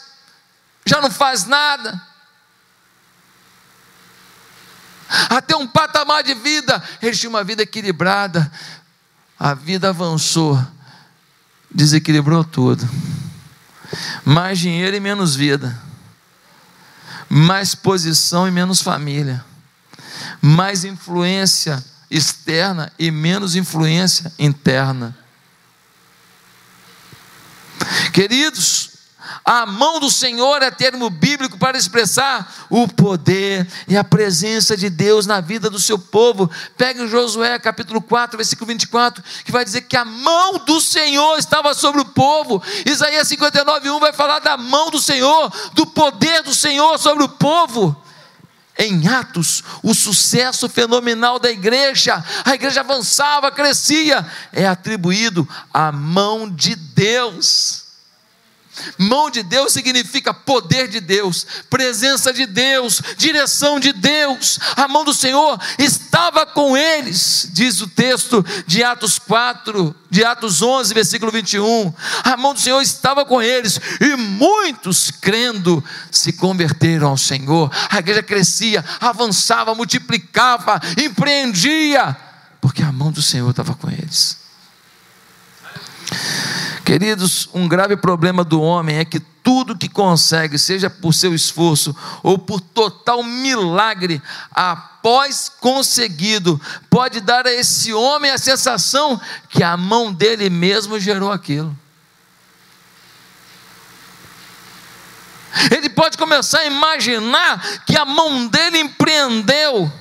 já 0.85 1.01
não 1.01 1.11
faz 1.11 1.45
nada. 1.45 2.01
Até 5.29 5.55
um 5.55 5.67
patamar 5.67 6.23
de 6.23 6.33
vida, 6.33 6.81
eles 7.01 7.19
tinham 7.19 7.33
uma 7.33 7.43
vida 7.43 7.61
equilibrada, 7.61 8.51
a 9.37 9.53
vida 9.53 9.89
avançou, 9.89 10.59
desequilibrou 11.69 12.43
tudo. 12.43 12.87
Mais 14.25 14.57
dinheiro 14.57 14.95
e 14.95 14.99
menos 14.99 15.35
vida, 15.35 15.77
mais 17.29 17.75
posição 17.75 18.47
e 18.47 18.51
menos 18.51 18.81
família 18.81 19.43
mais 20.41 20.83
influência 20.83 21.83
externa 22.09 22.91
e 22.99 23.09
menos 23.09 23.55
influência 23.55 24.31
interna. 24.37 25.17
Queridos, 28.13 28.91
a 29.43 29.65
mão 29.65 29.99
do 29.99 30.09
Senhor 30.11 30.61
é 30.61 30.69
termo 30.69 31.09
bíblico 31.09 31.57
para 31.57 31.77
expressar 31.77 32.67
o 32.69 32.87
poder 32.87 33.67
e 33.87 33.97
a 33.97 34.03
presença 34.03 34.77
de 34.77 34.89
Deus 34.89 35.25
na 35.25 35.41
vida 35.41 35.69
do 35.69 35.79
seu 35.79 35.97
povo. 35.97 36.49
Pega 36.77 37.03
em 37.03 37.07
Josué 37.07 37.57
capítulo 37.57 38.01
4, 38.01 38.37
versículo 38.37 38.67
24, 38.67 39.23
que 39.43 39.51
vai 39.51 39.65
dizer 39.65 39.81
que 39.81 39.97
a 39.97 40.05
mão 40.05 40.59
do 40.59 40.79
Senhor 40.79 41.37
estava 41.37 41.73
sobre 41.73 42.01
o 42.01 42.05
povo. 42.05 42.61
Isaías 42.85 43.27
59, 43.27 43.89
1 43.89 43.99
vai 43.99 44.13
falar 44.13 44.39
da 44.39 44.55
mão 44.55 44.91
do 44.91 44.99
Senhor, 44.99 45.51
do 45.73 45.85
poder 45.85 46.43
do 46.43 46.53
Senhor 46.53 46.97
sobre 46.99 47.23
o 47.23 47.29
povo 47.29 48.02
em 48.77 49.07
Atos, 49.07 49.63
o 49.83 49.93
sucesso 49.93 50.67
fenomenal 50.67 51.37
da 51.37 51.51
igreja, 51.51 52.23
a 52.43 52.55
igreja 52.55 52.81
avançava, 52.81 53.51
crescia, 53.51 54.25
é 54.51 54.67
atribuído 54.67 55.47
à 55.73 55.91
mão 55.91 56.49
de 56.49 56.75
Deus. 56.75 57.82
Mão 58.97 59.29
de 59.29 59.43
Deus 59.43 59.71
significa 59.71 60.33
poder 60.33 60.87
de 60.87 60.99
Deus, 60.99 61.45
presença 61.69 62.33
de 62.33 62.45
Deus, 62.45 63.01
direção 63.17 63.79
de 63.79 63.93
Deus. 63.93 64.59
A 64.75 64.87
mão 64.87 65.05
do 65.05 65.13
Senhor 65.13 65.59
estava 65.77 66.45
com 66.45 66.75
eles, 66.75 67.49
diz 67.51 67.81
o 67.81 67.87
texto 67.87 68.43
de 68.65 68.83
Atos 68.83 69.19
4, 69.19 69.95
de 70.09 70.23
Atos 70.23 70.61
11, 70.61 70.93
versículo 70.93 71.31
21. 71.31 71.93
A 72.23 72.35
mão 72.35 72.53
do 72.53 72.59
Senhor 72.59 72.81
estava 72.81 73.25
com 73.25 73.41
eles 73.41 73.79
e 74.01 74.15
muitos 74.15 75.11
crendo 75.11 75.83
se 76.11 76.33
converteram 76.33 77.09
ao 77.09 77.17
Senhor. 77.17 77.71
A 77.89 77.99
igreja 77.99 78.23
crescia, 78.23 78.83
avançava, 78.99 79.75
multiplicava, 79.75 80.81
empreendia, 80.97 82.15
porque 82.59 82.81
a 82.81 82.91
mão 82.91 83.11
do 83.11 83.21
Senhor 83.21 83.49
estava 83.49 83.75
com 83.75 83.89
eles. 83.89 84.43
Queridos, 86.85 87.47
um 87.53 87.67
grave 87.67 87.95
problema 87.95 88.43
do 88.43 88.61
homem 88.61 88.97
é 88.97 89.05
que 89.05 89.19
tudo 89.19 89.77
que 89.77 89.87
consegue, 89.87 90.57
seja 90.57 90.89
por 90.89 91.13
seu 91.13 91.33
esforço 91.33 91.95
ou 92.21 92.37
por 92.37 92.59
total 92.59 93.23
milagre, 93.23 94.21
após 94.51 95.49
conseguido, 95.49 96.59
pode 96.89 97.21
dar 97.21 97.47
a 97.47 97.51
esse 97.51 97.93
homem 97.93 98.31
a 98.31 98.37
sensação 98.37 99.19
que 99.49 99.63
a 99.63 99.77
mão 99.77 100.11
dele 100.11 100.49
mesmo 100.49 100.99
gerou 100.99 101.31
aquilo. 101.31 101.75
Ele 105.71 105.89
pode 105.89 106.17
começar 106.17 106.59
a 106.59 106.65
imaginar 106.65 107.61
que 107.85 107.95
a 107.95 108.05
mão 108.05 108.47
dele 108.47 108.79
empreendeu, 108.79 109.91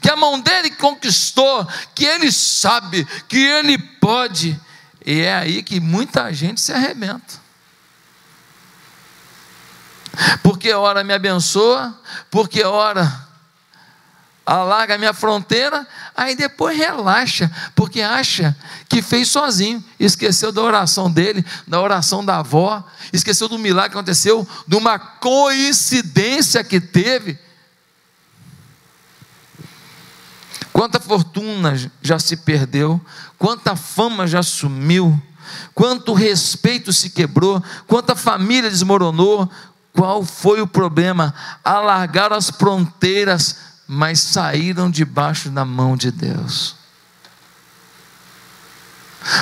que 0.00 0.10
a 0.10 0.16
mão 0.16 0.40
dele 0.40 0.70
conquistou, 0.70 1.66
que 1.94 2.04
ele 2.04 2.32
sabe, 2.32 3.06
que 3.28 3.38
ele 3.38 3.78
pode. 3.78 4.58
E 5.04 5.20
é 5.20 5.34
aí 5.34 5.62
que 5.62 5.80
muita 5.80 6.32
gente 6.32 6.60
se 6.60 6.72
arrebenta. 6.72 7.44
Porque 10.42 10.72
ora 10.72 11.04
me 11.04 11.12
abençoa, 11.12 11.98
porque 12.30 12.62
ora 12.64 13.24
alarga 14.46 14.94
a 14.94 14.98
minha 14.98 15.14
fronteira, 15.14 15.86
aí 16.14 16.36
depois 16.36 16.76
relaxa, 16.76 17.50
porque 17.74 18.02
acha 18.02 18.54
que 18.88 19.00
fez 19.00 19.28
sozinho, 19.28 19.82
esqueceu 19.98 20.52
da 20.52 20.60
oração 20.60 21.10
dele, 21.10 21.44
da 21.66 21.80
oração 21.80 22.24
da 22.24 22.38
avó, 22.38 22.84
esqueceu 23.12 23.48
do 23.48 23.58
milagre 23.58 23.90
que 23.90 23.96
aconteceu, 23.96 24.46
de 24.66 24.76
uma 24.76 24.98
coincidência 24.98 26.62
que 26.62 26.80
teve. 26.80 27.38
Quanta 30.72 30.98
fortuna 30.98 31.74
já 32.02 32.18
se 32.18 32.36
perdeu, 32.36 33.00
quanta 33.38 33.76
fama 33.76 34.26
já 34.26 34.42
sumiu, 34.42 35.20
quanto 35.74 36.12
respeito 36.12 36.92
se 36.92 37.10
quebrou, 37.10 37.62
quanta 37.86 38.14
família 38.14 38.70
desmoronou. 38.70 39.50
Qual 39.92 40.24
foi 40.24 40.60
o 40.60 40.66
problema? 40.66 41.32
Alargaram 41.62 42.36
as 42.36 42.50
fronteiras, 42.50 43.56
mas 43.86 44.18
saíram 44.18 44.90
debaixo 44.90 45.48
da 45.50 45.64
mão 45.64 45.96
de 45.96 46.10
Deus. 46.10 46.74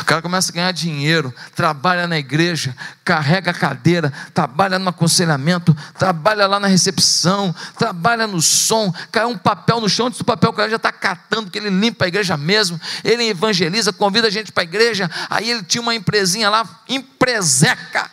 O 0.01 0.05
cara 0.05 0.23
começa 0.23 0.53
a 0.53 0.55
ganhar 0.55 0.73
dinheiro, 0.73 1.35
trabalha 1.57 2.07
na 2.07 2.17
igreja, 2.17 2.75
carrega 3.05 3.51
a 3.51 3.55
cadeira, 3.55 4.13
trabalha 4.33 4.79
no 4.79 4.89
aconselhamento, 4.89 5.77
trabalha 5.99 6.47
lá 6.47 6.61
na 6.61 6.69
recepção, 6.69 7.55
trabalha 7.77 8.27
no 8.27 8.41
som, 8.41 8.93
cai 9.11 9.25
um 9.25 9.37
papel 9.37 9.81
no 9.81 9.89
chão, 9.89 10.07
antes 10.07 10.19
do 10.19 10.25
papel 10.25 10.51
o 10.51 10.53
cara 10.53 10.71
já 10.71 10.77
está 10.77 10.93
catando, 10.93 11.51
que 11.51 11.59
ele 11.59 11.71
limpa 11.71 12.05
a 12.05 12.09
igreja 12.09 12.37
mesmo, 12.37 12.81
ele 13.03 13.25
evangeliza, 13.25 13.93
convida 13.93 14.29
a 14.29 14.31
gente 14.31 14.53
para 14.53 14.63
a 14.63 14.65
igreja, 14.65 15.11
aí 15.29 15.51
ele 15.51 15.65
tinha 15.65 15.83
uma 15.83 15.95
empresinha 15.95 16.49
lá, 16.49 16.65
empreseca. 16.89 18.09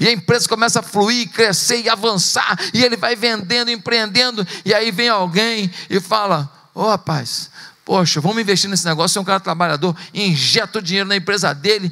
E 0.00 0.08
a 0.08 0.12
empresa 0.12 0.48
começa 0.48 0.80
a 0.80 0.82
fluir, 0.82 1.30
crescer 1.30 1.82
e 1.82 1.88
avançar, 1.88 2.58
e 2.74 2.84
ele 2.84 2.96
vai 2.96 3.14
vendendo, 3.14 3.70
empreendendo, 3.70 4.46
e 4.64 4.74
aí 4.74 4.90
vem 4.90 5.08
alguém 5.08 5.70
e 5.88 6.00
fala: 6.00 6.50
Ô 6.74 6.82
oh, 6.82 6.88
rapaz, 6.88 7.50
poxa, 7.88 8.20
vamos 8.20 8.38
investir 8.38 8.68
nesse 8.68 8.84
negócio, 8.84 9.18
é 9.18 9.22
um 9.22 9.24
cara 9.24 9.40
trabalhador, 9.40 9.96
injeta 10.12 10.78
o 10.78 10.82
dinheiro 10.82 11.08
na 11.08 11.16
empresa 11.16 11.54
dele, 11.54 11.90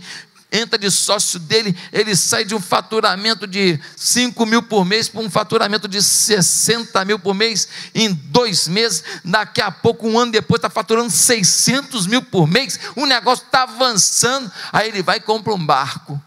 entra 0.53 0.79
de 0.79 0.91
sócio 0.91 1.41
dele, 1.41 1.75
ele 1.91 2.15
sai 2.15 2.45
de 2.45 2.55
um 2.55 2.61
faturamento 2.61 3.47
de 3.47 3.81
5 3.97 4.45
mil 4.45 4.62
por 4.62 4.85
mês 4.85 5.09
para 5.09 5.23
um 5.23 5.31
faturamento 5.31 5.88
de 5.88 6.03
60 6.03 7.03
mil 7.07 7.19
por 7.19 7.33
mês 7.33 7.67
em 7.95 8.12
dois 8.12 8.69
meses. 8.69 9.03
Daqui 9.25 9.62
a 9.62 9.71
pouco, 9.71 10.07
um 10.07 10.19
ano 10.19 10.33
depois, 10.33 10.59
está 10.59 10.69
faturando 10.69 11.11
600 11.11 12.07
mil 12.07 12.23
por 12.23 12.47
mês. 12.47 12.79
O 12.95 13.07
negócio 13.07 13.47
está 13.47 13.62
avançando. 13.62 14.53
Aí 14.71 14.88
ele 14.88 15.03
vai 15.03 15.17
e 15.17 15.21
compra 15.21 15.55
um 15.55 15.67
barco. 15.67 16.23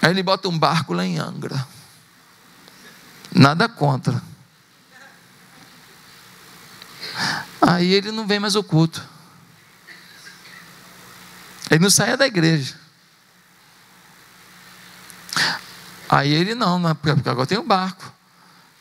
Aí 0.00 0.10
ele 0.10 0.22
bota 0.22 0.48
um 0.48 0.56
barco 0.56 0.92
lá 0.92 1.04
em 1.04 1.18
Angra. 1.18 1.66
Nada 3.34 3.68
contra. 3.68 4.29
Aí 7.60 7.92
ele 7.92 8.10
não 8.10 8.26
vem 8.26 8.40
mais 8.40 8.56
ao 8.56 8.64
culto. 8.64 9.06
Ele 11.70 11.80
não 11.80 11.90
saía 11.90 12.16
da 12.16 12.26
igreja. 12.26 12.74
Aí 16.08 16.32
ele 16.32 16.54
não, 16.54 16.78
né? 16.80 16.94
porque 16.94 17.28
agora 17.28 17.46
tem 17.46 17.58
um 17.58 17.66
barco. 17.66 18.12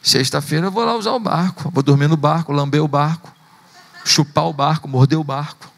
Sexta-feira 0.01 0.67
eu 0.67 0.71
vou 0.71 0.83
lá 0.83 0.95
usar 0.95 1.11
o 1.11 1.19
barco. 1.19 1.69
Vou 1.69 1.83
dormir 1.83 2.07
no 2.07 2.17
barco, 2.17 2.51
lamber 2.51 2.81
o 2.81 2.87
barco, 2.87 3.31
chupar 4.03 4.45
o 4.45 4.53
barco, 4.53 4.87
morder 4.87 5.19
o 5.19 5.23
barco. 5.23 5.69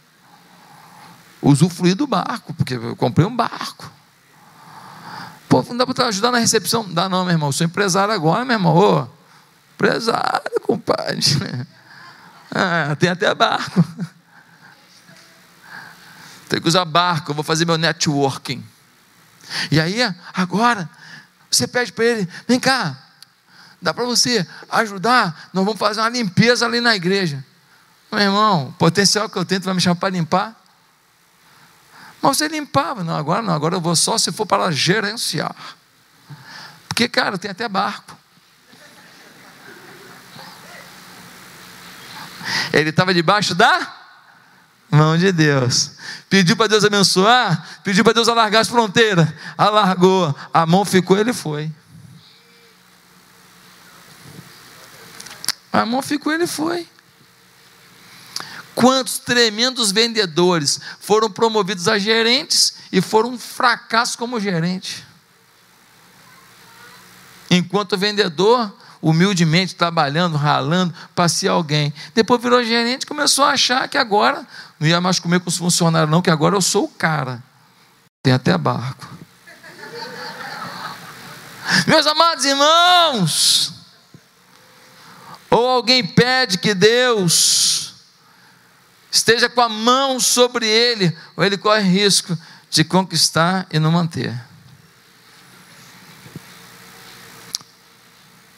Usufruir 1.41 1.95
do 1.95 2.07
barco, 2.07 2.53
porque 2.53 2.75
eu 2.75 2.95
comprei 2.95 3.25
um 3.25 3.35
barco. 3.35 3.91
Pô, 5.49 5.61
não 5.63 5.75
dá 5.75 5.85
para 5.85 6.07
ajudar 6.07 6.31
na 6.31 6.37
recepção? 6.37 6.83
Não 6.83 6.93
dá 6.93 7.09
não, 7.09 7.25
meu 7.25 7.33
irmão. 7.33 7.49
Eu 7.49 7.53
sou 7.53 7.65
empresário 7.65 8.13
agora, 8.13 8.45
meu 8.45 8.55
irmão. 8.55 8.77
Ô, 8.77 9.07
empresário, 9.75 10.61
compadre. 10.61 11.19
Ah, 12.53 12.95
tem 12.99 13.09
até 13.09 13.33
barco. 13.33 13.83
Tem 16.49 16.61
que 16.61 16.67
usar 16.67 16.83
barco, 16.83 17.31
eu 17.31 17.35
vou 17.35 17.45
fazer 17.45 17.65
meu 17.65 17.77
networking. 17.77 18.61
E 19.71 19.79
aí, 19.79 19.99
agora, 20.33 20.89
você 21.49 21.65
pede 21.65 21.93
para 21.93 22.03
ele: 22.03 22.29
vem 22.47 22.59
cá, 22.59 22.97
dá 23.81 23.93
para 23.93 24.03
você 24.03 24.45
ajudar? 24.69 25.49
Nós 25.53 25.63
vamos 25.63 25.79
fazer 25.79 26.01
uma 26.01 26.09
limpeza 26.09 26.65
ali 26.65 26.81
na 26.81 26.93
igreja. 26.93 27.43
Meu 28.11 28.21
irmão, 28.21 28.67
o 28.67 28.73
potencial 28.73 29.29
que 29.29 29.37
eu 29.37 29.45
tenho, 29.45 29.61
vai 29.61 29.73
me 29.73 29.79
chamar 29.79 29.95
para 29.95 30.09
limpar? 30.09 30.55
Mas 32.21 32.37
você 32.37 32.47
limpava, 32.49 33.03
não, 33.03 33.15
agora 33.15 33.41
não, 33.41 33.53
agora 33.53 33.75
eu 33.75 33.81
vou 33.81 33.95
só 33.95 34.17
se 34.17 34.31
for 34.31 34.45
para 34.45 34.69
gerenciar. 34.71 35.55
Porque, 36.87 37.07
cara, 37.07 37.37
tem 37.37 37.49
até 37.49 37.67
barco. 37.67 38.15
Ele 42.73 42.89
estava 42.89 43.13
debaixo 43.13 43.53
da 43.55 43.95
mão 44.89 45.17
de 45.17 45.31
Deus. 45.31 45.91
Pediu 46.29 46.55
para 46.55 46.67
Deus 46.67 46.83
abençoar, 46.83 47.81
pediu 47.83 48.03
para 48.03 48.13
Deus 48.13 48.27
alargar 48.27 48.61
as 48.61 48.67
fronteiras, 48.67 49.27
alargou, 49.57 50.35
a 50.53 50.65
mão 50.65 50.83
ficou, 50.83 51.17
ele 51.17 51.33
foi. 51.33 51.71
A 55.71 55.85
mão 55.85 56.01
ficou, 56.01 56.33
ele 56.33 56.45
foi. 56.45 56.87
Quantos 58.75 59.19
tremendos 59.19 59.91
vendedores 59.91 60.79
foram 60.99 61.29
promovidos 61.29 61.87
a 61.87 61.97
gerentes 61.97 62.75
e 62.91 63.01
foram 63.01 63.31
um 63.31 63.39
fracasso 63.39 64.17
como 64.17 64.39
gerente. 64.39 65.05
Enquanto 67.49 67.97
vendedor, 67.97 68.73
humildemente 69.01 69.75
trabalhando, 69.75 70.37
ralando, 70.37 70.93
para 71.15 71.27
ser 71.27 71.47
alguém. 71.47 71.93
Depois 72.13 72.41
virou 72.41 72.63
gerente, 72.63 73.05
começou 73.05 73.43
a 73.43 73.51
achar 73.51 73.87
que 73.87 73.97
agora 73.97 74.45
não 74.79 74.87
ia 74.87 75.01
mais 75.01 75.19
comer 75.19 75.39
com 75.39 75.49
os 75.49 75.57
funcionários, 75.57 76.09
não, 76.09 76.21
que 76.21 76.29
agora 76.29 76.55
eu 76.55 76.61
sou 76.61 76.85
o 76.85 76.89
cara. 76.89 77.41
Tem 78.21 78.33
até 78.33 78.57
barco. 78.57 79.07
Meus 81.87 82.05
amados 82.05 82.43
irmãos, 82.45 83.73
ou 85.49 85.67
alguém 85.67 86.05
pede 86.05 86.57
que 86.57 86.73
Deus 86.73 87.93
esteja 89.11 89.49
com 89.49 89.61
a 89.61 89.69
mão 89.69 90.19
sobre 90.19 90.67
ele, 90.67 91.15
ou 91.35 91.43
ele 91.43 91.57
corre 91.57 91.81
risco 91.81 92.37
de 92.69 92.83
conquistar 92.83 93.67
e 93.71 93.79
não 93.79 93.91
manter. 93.91 94.50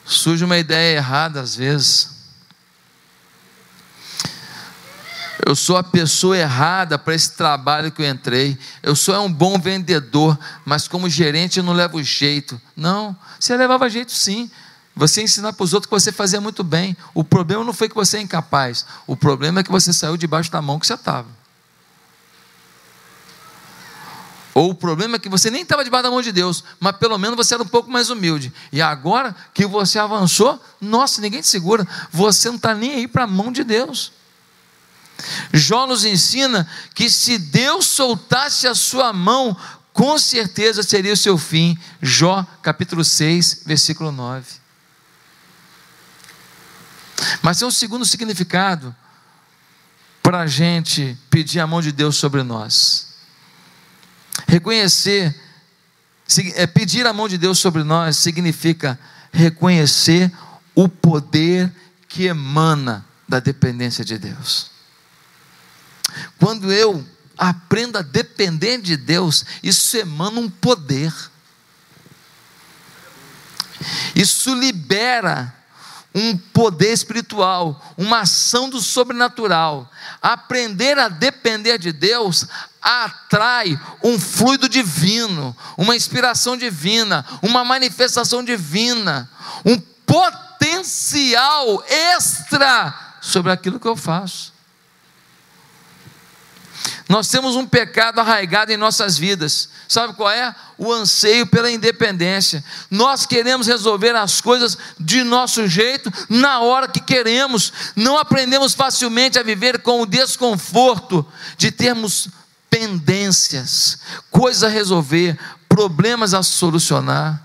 Surge 0.04 0.44
uma 0.44 0.58
ideia 0.58 0.96
errada 0.96 1.40
às 1.40 1.56
vezes. 1.56 2.14
Eu 5.46 5.54
sou 5.54 5.76
a 5.76 5.82
pessoa 5.82 6.36
errada 6.36 6.98
para 6.98 7.14
esse 7.14 7.32
trabalho 7.32 7.92
que 7.92 8.02
eu 8.02 8.08
entrei. 8.08 8.58
Eu 8.82 8.96
sou 8.96 9.14
um 9.24 9.32
bom 9.32 9.58
vendedor, 9.58 10.38
mas 10.64 10.88
como 10.88 11.08
gerente 11.08 11.58
eu 11.58 11.64
não 11.64 11.72
levo 11.72 12.02
jeito. 12.02 12.60
Não, 12.74 13.16
você 13.38 13.56
levava 13.56 13.90
jeito 13.90 14.12
sim. 14.12 14.50
Você 14.96 15.22
ensinar 15.22 15.52
para 15.52 15.64
os 15.64 15.74
outros 15.74 15.88
que 15.88 16.00
você 16.00 16.12
fazia 16.12 16.40
muito 16.40 16.62
bem. 16.62 16.96
O 17.12 17.24
problema 17.24 17.64
não 17.64 17.72
foi 17.72 17.88
que 17.88 17.94
você 17.94 18.18
é 18.18 18.20
incapaz. 18.20 18.86
O 19.06 19.16
problema 19.16 19.60
é 19.60 19.62
que 19.62 19.70
você 19.70 19.92
saiu 19.92 20.16
debaixo 20.16 20.50
da 20.50 20.62
mão 20.62 20.78
que 20.78 20.86
você 20.86 20.94
estava. 20.94 21.28
Ou 24.54 24.70
o 24.70 24.74
problema 24.74 25.16
é 25.16 25.18
que 25.18 25.28
você 25.28 25.50
nem 25.50 25.62
estava 25.62 25.82
debaixo 25.82 26.04
da 26.04 26.10
mão 26.10 26.22
de 26.22 26.30
Deus, 26.30 26.62
mas 26.78 26.96
pelo 26.96 27.18
menos 27.18 27.36
você 27.36 27.54
era 27.54 27.62
um 27.62 27.66
pouco 27.66 27.90
mais 27.90 28.08
humilde. 28.08 28.52
E 28.70 28.80
agora 28.80 29.34
que 29.52 29.66
você 29.66 29.98
avançou, 29.98 30.62
nossa, 30.80 31.20
ninguém 31.20 31.40
te 31.40 31.48
segura. 31.48 31.86
Você 32.12 32.48
não 32.48 32.56
está 32.56 32.72
nem 32.72 32.92
aí 32.92 33.08
para 33.08 33.24
a 33.24 33.26
mão 33.26 33.50
de 33.50 33.64
Deus. 33.64 34.12
Jó 35.52 35.88
nos 35.88 36.04
ensina 36.04 36.68
que 36.94 37.10
se 37.10 37.36
Deus 37.36 37.86
soltasse 37.86 38.68
a 38.68 38.76
sua 38.76 39.12
mão, 39.12 39.56
com 39.92 40.16
certeza 40.18 40.84
seria 40.84 41.14
o 41.14 41.16
seu 41.16 41.36
fim. 41.36 41.76
Jó 42.00 42.46
capítulo 42.62 43.04
6, 43.04 43.62
versículo 43.66 44.12
9. 44.12 44.46
Mas 47.42 47.58
tem 47.58 47.66
um 47.66 47.72
segundo 47.72 48.04
significado 48.04 48.94
para 50.22 50.40
a 50.40 50.46
gente 50.46 51.18
pedir 51.28 51.58
a 51.58 51.66
mão 51.66 51.82
de 51.82 51.90
Deus 51.90 52.16
sobre 52.16 52.44
nós. 52.44 53.13
Reconhecer, 54.46 55.34
é, 56.54 56.66
pedir 56.66 57.06
a 57.06 57.12
mão 57.12 57.28
de 57.28 57.38
Deus 57.38 57.58
sobre 57.58 57.82
nós 57.82 58.16
significa 58.16 58.98
reconhecer 59.32 60.30
o 60.74 60.88
poder 60.88 61.72
que 62.08 62.24
emana 62.24 63.04
da 63.28 63.40
dependência 63.40 64.04
de 64.04 64.18
Deus. 64.18 64.70
Quando 66.38 66.72
eu 66.72 67.04
aprendo 67.36 67.98
a 67.98 68.02
depender 68.02 68.78
de 68.78 68.96
Deus, 68.96 69.44
isso 69.62 69.96
emana 69.96 70.40
um 70.40 70.48
poder. 70.48 71.12
Isso 74.14 74.54
libera 74.54 75.52
um 76.14 76.36
poder 76.36 76.92
espiritual, 76.92 77.82
uma 77.98 78.20
ação 78.20 78.70
do 78.70 78.80
sobrenatural. 78.80 79.90
Aprender 80.22 80.96
a 80.98 81.08
depender 81.08 81.76
de 81.76 81.92
Deus 81.92 82.46
atrai 82.84 83.80
um 84.02 84.20
fluido 84.20 84.68
divino, 84.68 85.56
uma 85.78 85.96
inspiração 85.96 86.54
divina, 86.54 87.24
uma 87.40 87.64
manifestação 87.64 88.44
divina, 88.44 89.30
um 89.64 89.80
potencial 90.04 91.82
extra 91.88 92.94
sobre 93.22 93.50
aquilo 93.50 93.80
que 93.80 93.88
eu 93.88 93.96
faço. 93.96 94.52
Nós 97.08 97.28
temos 97.28 97.54
um 97.56 97.66
pecado 97.66 98.18
arraigado 98.20 98.72
em 98.72 98.76
nossas 98.76 99.16
vidas. 99.16 99.68
Sabe 99.86 100.14
qual 100.14 100.30
é? 100.30 100.54
O 100.78 100.92
anseio 100.92 101.46
pela 101.46 101.70
independência. 101.70 102.64
Nós 102.90 103.26
queremos 103.26 103.66
resolver 103.66 104.16
as 104.16 104.40
coisas 104.40 104.76
de 104.98 105.22
nosso 105.22 105.68
jeito, 105.68 106.10
na 106.28 106.60
hora 106.60 106.88
que 106.88 107.00
queremos. 107.00 107.72
Não 107.94 108.18
aprendemos 108.18 108.72
facilmente 108.74 109.38
a 109.38 109.42
viver 109.42 109.80
com 109.82 110.00
o 110.00 110.06
desconforto 110.06 111.26
de 111.58 111.70
termos 111.70 112.28
pendências, 112.70 113.98
coisas 114.30 114.64
a 114.64 114.68
resolver, 114.68 115.38
problemas 115.68 116.34
a 116.34 116.42
solucionar. 116.42 117.42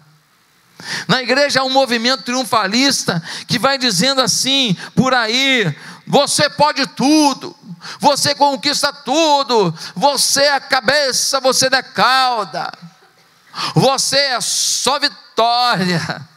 Na 1.07 1.21
igreja 1.21 1.59
há 1.59 1.63
um 1.63 1.69
movimento 1.69 2.23
triunfalista 2.23 3.21
que 3.47 3.59
vai 3.59 3.77
dizendo 3.77 4.21
assim, 4.21 4.77
por 4.95 5.13
aí, 5.13 5.75
você 6.07 6.49
pode 6.49 6.87
tudo, 6.87 7.55
você 7.99 8.33
conquista 8.33 8.91
tudo, 8.91 9.73
você 9.95 10.41
é 10.41 10.55
a 10.55 10.59
cabeça, 10.59 11.39
você 11.39 11.67
é 11.67 11.81
cauda, 11.81 12.71
você 13.75 14.17
é 14.17 14.41
só 14.41 14.99
vitória. 14.99 16.27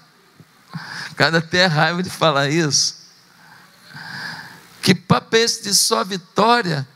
Cada 1.17 1.39
até 1.39 1.67
raiva 1.67 2.03
de 2.03 2.11
falar 2.11 2.49
isso. 2.49 2.97
Que 4.81 4.95
papo 4.95 5.37
é 5.37 5.45
de 5.45 5.75
só 5.75 6.03
vitória? 6.03 6.87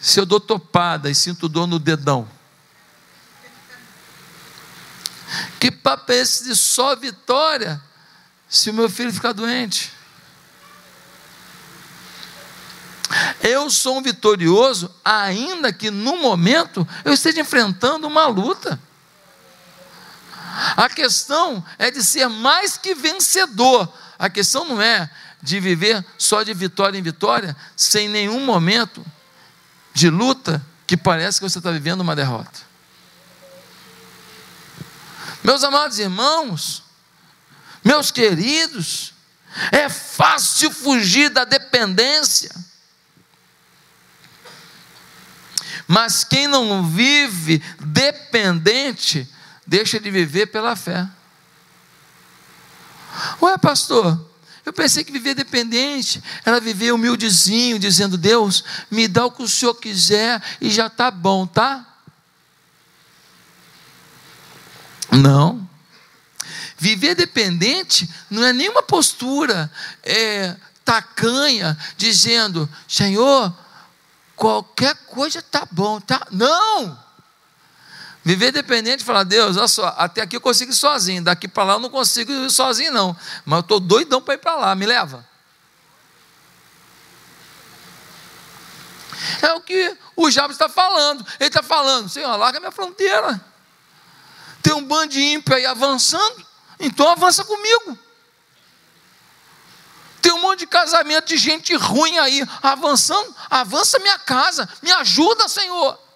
Se 0.00 0.18
eu 0.18 0.24
dou 0.24 0.40
topada 0.40 1.10
e 1.10 1.14
sinto 1.14 1.48
dor 1.48 1.66
no 1.66 1.78
dedão? 1.78 2.26
Que 5.60 5.70
papo 5.70 6.10
é 6.10 6.16
esse 6.16 6.44
de 6.44 6.56
só 6.56 6.96
vitória 6.96 7.80
se 8.48 8.70
o 8.70 8.74
meu 8.74 8.88
filho 8.88 9.12
ficar 9.12 9.32
doente? 9.32 9.92
Eu 13.42 13.68
sou 13.68 13.98
um 13.98 14.02
vitorioso, 14.02 14.92
ainda 15.04 15.72
que 15.72 15.90
no 15.90 16.16
momento 16.16 16.86
eu 17.04 17.12
esteja 17.12 17.40
enfrentando 17.40 18.06
uma 18.06 18.26
luta. 18.26 18.80
A 20.76 20.88
questão 20.88 21.64
é 21.78 21.90
de 21.90 22.02
ser 22.02 22.28
mais 22.28 22.76
que 22.76 22.94
vencedor. 22.94 23.92
A 24.18 24.30
questão 24.30 24.64
não 24.64 24.80
é 24.80 25.10
de 25.42 25.60
viver 25.60 26.04
só 26.16 26.42
de 26.42 26.52
vitória 26.54 26.98
em 26.98 27.02
vitória, 27.02 27.56
sem 27.76 28.08
nenhum 28.08 28.44
momento 28.44 29.04
de 29.92 30.08
luta 30.08 30.64
que 30.86 30.96
parece 30.96 31.38
que 31.38 31.48
você 31.48 31.58
está 31.58 31.70
vivendo 31.70 32.00
uma 32.00 32.16
derrota. 32.16 32.60
Meus 35.42 35.64
amados 35.64 35.98
irmãos, 35.98 36.82
meus 37.84 38.10
queridos, 38.10 39.14
é 39.72 39.88
fácil 39.88 40.70
fugir 40.70 41.30
da 41.30 41.44
dependência. 41.44 42.54
Mas 45.86 46.22
quem 46.22 46.46
não 46.46 46.86
vive 46.86 47.58
dependente, 47.80 49.28
deixa 49.66 49.98
de 49.98 50.10
viver 50.10 50.46
pela 50.46 50.76
fé. 50.76 51.08
Ué, 53.42 53.58
pastor, 53.58 54.29
eu 54.64 54.72
pensei 54.72 55.02
que 55.02 55.12
viver 55.12 55.34
dependente 55.34 56.22
era 56.44 56.60
viver 56.60 56.92
humildezinho, 56.92 57.78
dizendo: 57.78 58.18
Deus, 58.18 58.62
me 58.90 59.08
dá 59.08 59.26
o 59.26 59.30
que 59.30 59.42
o 59.42 59.48
Senhor 59.48 59.74
quiser 59.74 60.42
e 60.60 60.70
já 60.70 60.86
está 60.86 61.10
bom, 61.10 61.46
tá? 61.46 61.86
Não. 65.10 65.68
Viver 66.78 67.14
dependente 67.14 68.08
não 68.30 68.44
é 68.44 68.52
nenhuma 68.52 68.82
postura 68.82 69.70
é, 70.02 70.56
tacanha, 70.84 71.76
dizendo: 71.96 72.68
Senhor, 72.88 73.54
qualquer 74.36 74.94
coisa 75.06 75.40
está 75.40 75.66
bom, 75.70 76.00
tá? 76.00 76.26
Não! 76.30 77.09
Viver 78.30 78.52
dependente, 78.52 79.02
falar, 79.02 79.24
Deus, 79.24 79.56
olha 79.56 79.66
só, 79.66 79.92
até 79.98 80.22
aqui 80.22 80.36
eu 80.36 80.40
consigo 80.40 80.70
ir 80.70 80.74
sozinho, 80.76 81.20
daqui 81.20 81.48
para 81.48 81.64
lá 81.64 81.72
eu 81.72 81.80
não 81.80 81.90
consigo 81.90 82.30
ir 82.30 82.48
sozinho, 82.48 82.92
não. 82.92 83.16
Mas 83.44 83.56
eu 83.56 83.60
estou 83.62 83.80
doidão 83.80 84.22
para 84.22 84.34
ir 84.34 84.38
para 84.38 84.54
lá, 84.54 84.72
me 84.76 84.86
leva. 84.86 85.26
É 89.42 89.52
o 89.54 89.60
que 89.60 89.98
o 90.14 90.30
Jabes 90.30 90.54
está 90.54 90.68
falando. 90.68 91.26
Ele 91.40 91.48
está 91.48 91.60
falando, 91.60 92.08
Senhor, 92.08 92.36
larga 92.36 92.60
minha 92.60 92.70
fronteira. 92.70 93.44
Tem 94.62 94.74
um 94.74 94.84
bando 94.84 95.08
de 95.08 95.20
ímpio 95.20 95.56
aí 95.56 95.66
avançando, 95.66 96.46
então 96.78 97.08
avança 97.08 97.42
comigo. 97.42 97.98
Tem 100.22 100.32
um 100.32 100.40
monte 100.40 100.60
de 100.60 100.66
casamento 100.68 101.26
de 101.26 101.36
gente 101.36 101.74
ruim 101.74 102.16
aí 102.20 102.46
avançando, 102.62 103.34
avança 103.50 103.98
minha 103.98 104.20
casa, 104.20 104.68
me 104.80 104.92
ajuda, 104.92 105.48
Senhor. 105.48 106.09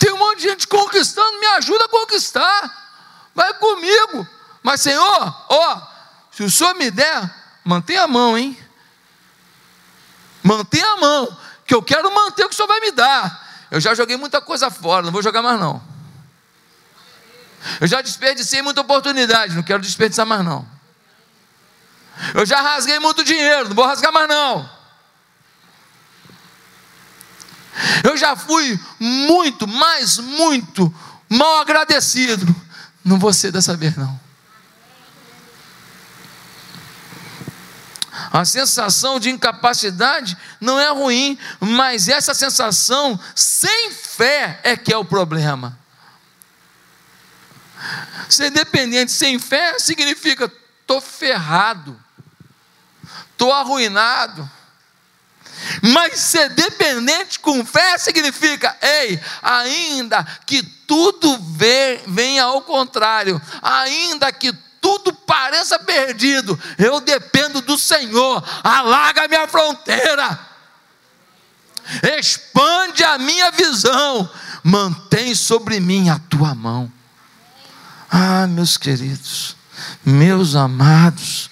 Tem 0.00 0.10
um 0.14 0.16
monte 0.16 0.38
de 0.38 0.48
gente 0.48 0.66
conquistando, 0.66 1.38
me 1.38 1.46
ajuda 1.48 1.84
a 1.84 1.88
conquistar. 1.88 3.28
Vai 3.34 3.52
comigo. 3.54 4.26
Mas, 4.62 4.80
Senhor, 4.80 5.46
ó, 5.46 5.82
se 6.32 6.42
o 6.42 6.50
Senhor 6.50 6.74
me 6.74 6.90
der, 6.90 7.30
mantenha 7.62 8.04
a 8.04 8.08
mão, 8.08 8.36
hein? 8.36 8.58
Mantenha 10.42 10.86
a 10.92 10.96
mão, 10.96 11.38
que 11.66 11.74
eu 11.74 11.82
quero 11.82 12.10
manter 12.14 12.46
o 12.46 12.48
que 12.48 12.54
o 12.54 12.56
Senhor 12.56 12.66
vai 12.66 12.80
me 12.80 12.90
dar. 12.92 13.46
Eu 13.70 13.78
já 13.78 13.94
joguei 13.94 14.16
muita 14.16 14.40
coisa 14.40 14.70
fora, 14.70 15.04
não 15.04 15.12
vou 15.12 15.22
jogar 15.22 15.42
mais 15.42 15.60
não. 15.60 15.82
Eu 17.78 17.86
já 17.86 18.00
desperdicei 18.00 18.62
muita 18.62 18.80
oportunidade, 18.80 19.54
não 19.54 19.62
quero 19.62 19.82
desperdiçar 19.82 20.24
mais 20.24 20.42
não. 20.42 20.66
Eu 22.34 22.46
já 22.46 22.62
rasguei 22.62 22.98
muito 22.98 23.22
dinheiro, 23.22 23.68
não 23.68 23.76
vou 23.76 23.84
rasgar 23.84 24.10
mais 24.10 24.26
não. 24.26 24.79
Eu 28.04 28.16
já 28.16 28.36
fui 28.36 28.78
muito, 28.98 29.66
mas 29.66 30.18
muito 30.18 30.92
mal 31.28 31.60
agradecido. 31.60 32.54
Não 33.04 33.18
vou 33.18 33.32
ser 33.32 33.52
dessa 33.52 33.76
vez, 33.76 33.96
não. 33.96 34.18
A 38.32 38.44
sensação 38.44 39.18
de 39.18 39.30
incapacidade 39.30 40.36
não 40.60 40.78
é 40.78 40.90
ruim, 40.90 41.38
mas 41.58 42.08
essa 42.08 42.34
sensação 42.34 43.18
sem 43.34 43.92
fé 43.92 44.60
é 44.62 44.76
que 44.76 44.92
é 44.92 44.96
o 44.96 45.04
problema. 45.04 45.78
Ser 48.28 48.50
dependente 48.50 49.10
sem 49.10 49.38
fé 49.38 49.78
significa 49.78 50.52
estou 50.80 51.00
ferrado, 51.00 51.98
estou 53.32 53.52
arruinado 53.52 54.48
mas 55.82 56.18
ser 56.18 56.48
dependente 56.50 57.38
com 57.38 57.64
fé 57.64 57.98
significa, 57.98 58.76
ei, 58.80 59.20
ainda 59.42 60.24
que 60.46 60.62
tudo 60.62 61.38
venha 62.06 62.44
ao 62.44 62.62
contrário, 62.62 63.40
ainda 63.62 64.32
que 64.32 64.52
tudo 64.80 65.12
pareça 65.12 65.78
perdido, 65.78 66.58
eu 66.78 67.00
dependo 67.00 67.60
do 67.60 67.76
Senhor, 67.76 68.42
alarga 68.64 69.24
a 69.24 69.28
minha 69.28 69.46
fronteira, 69.46 70.38
expande 72.18 73.04
a 73.04 73.18
minha 73.18 73.50
visão, 73.50 74.28
mantém 74.62 75.34
sobre 75.34 75.80
mim 75.80 76.08
a 76.08 76.18
tua 76.18 76.54
mão. 76.54 76.90
Ah, 78.10 78.46
meus 78.46 78.76
queridos, 78.76 79.56
meus 80.04 80.56
amados, 80.56 81.49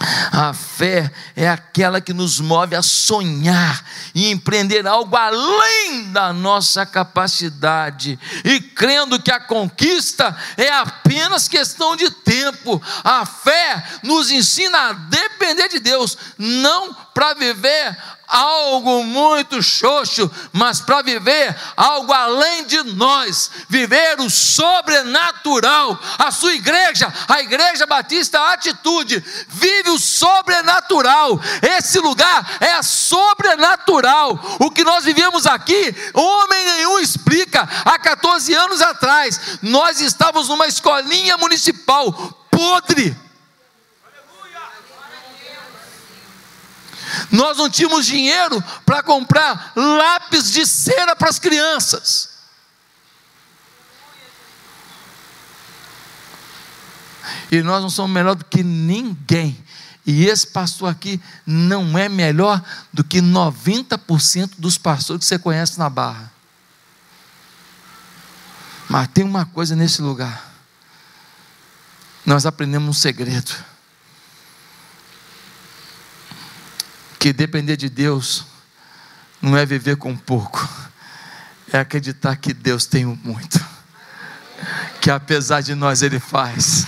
a 0.00 0.54
fé 0.54 1.10
é 1.36 1.48
aquela 1.48 2.00
que 2.00 2.14
nos 2.14 2.40
move 2.40 2.74
a 2.74 2.80
sonhar 2.80 3.84
e 4.14 4.30
empreender 4.30 4.86
algo 4.86 5.14
além 5.14 6.10
da 6.10 6.32
nossa 6.32 6.86
capacidade, 6.86 8.18
e 8.42 8.60
crendo 8.60 9.20
que 9.20 9.30
a 9.30 9.38
conquista 9.38 10.34
é 10.56 10.70
apenas 10.70 11.48
questão 11.48 11.96
de 11.96 12.10
tempo. 12.10 12.80
A 13.04 13.26
fé 13.26 13.84
nos 14.02 14.30
ensina 14.30 14.88
a 14.88 14.92
depender 14.92 15.68
de 15.68 15.78
Deus, 15.78 16.16
não 16.38 16.94
para 17.12 17.34
viver 17.34 17.96
algo 18.30 19.02
muito 19.02 19.60
xoxo, 19.60 20.30
mas 20.52 20.80
para 20.80 21.02
viver 21.02 21.54
algo 21.76 22.12
além 22.12 22.64
de 22.64 22.82
nós, 22.94 23.50
viver 23.68 24.20
o 24.20 24.30
sobrenatural. 24.30 25.98
A 26.16 26.30
sua 26.30 26.54
igreja, 26.54 27.12
a 27.28 27.40
Igreja 27.40 27.86
Batista 27.86 28.52
Atitude, 28.52 29.22
vive 29.48 29.90
o 29.90 29.98
sobrenatural. 29.98 31.40
Esse 31.76 31.98
lugar 31.98 32.58
é 32.60 32.80
sobrenatural. 32.82 34.38
O 34.60 34.70
que 34.70 34.84
nós 34.84 35.04
vivemos 35.04 35.44
aqui, 35.46 35.94
homem 36.14 36.64
nenhum 36.64 36.98
explica. 37.00 37.68
Há 37.84 37.98
14 37.98 38.54
anos 38.54 38.80
atrás, 38.80 39.58
nós 39.60 40.00
estávamos 40.00 40.48
numa 40.48 40.68
escolinha 40.68 41.36
municipal 41.36 42.12
podre 42.50 43.16
Nós 47.30 47.58
não 47.58 47.70
tínhamos 47.70 48.06
dinheiro 48.06 48.62
para 48.84 49.02
comprar 49.02 49.72
lápis 49.76 50.50
de 50.50 50.66
cera 50.66 51.14
para 51.14 51.28
as 51.28 51.38
crianças. 51.38 52.30
E 57.50 57.62
nós 57.62 57.82
não 57.82 57.90
somos 57.90 58.10
melhor 58.10 58.34
do 58.34 58.44
que 58.44 58.62
ninguém. 58.62 59.62
E 60.06 60.26
esse 60.26 60.46
pastor 60.46 60.88
aqui 60.88 61.20
não 61.46 61.96
é 61.96 62.08
melhor 62.08 62.62
do 62.92 63.04
que 63.04 63.20
90% 63.20 64.52
dos 64.58 64.78
pastores 64.78 65.20
que 65.20 65.26
você 65.26 65.38
conhece 65.38 65.78
na 65.78 65.90
Barra. 65.90 66.32
Mas 68.88 69.08
tem 69.08 69.24
uma 69.24 69.46
coisa 69.46 69.76
nesse 69.76 70.02
lugar. 70.02 70.50
Nós 72.26 72.46
aprendemos 72.46 72.88
um 72.88 72.92
segredo. 72.92 73.52
Que 77.20 77.34
depender 77.34 77.76
de 77.76 77.90
Deus 77.90 78.46
não 79.42 79.54
é 79.54 79.66
viver 79.66 79.96
com 79.96 80.16
pouco, 80.16 80.66
é 81.70 81.78
acreditar 81.78 82.34
que 82.36 82.54
Deus 82.54 82.86
tem 82.86 83.04
muito, 83.04 83.62
que 85.02 85.10
apesar 85.10 85.60
de 85.60 85.74
nós 85.74 86.00
Ele 86.00 86.18
faz, 86.18 86.86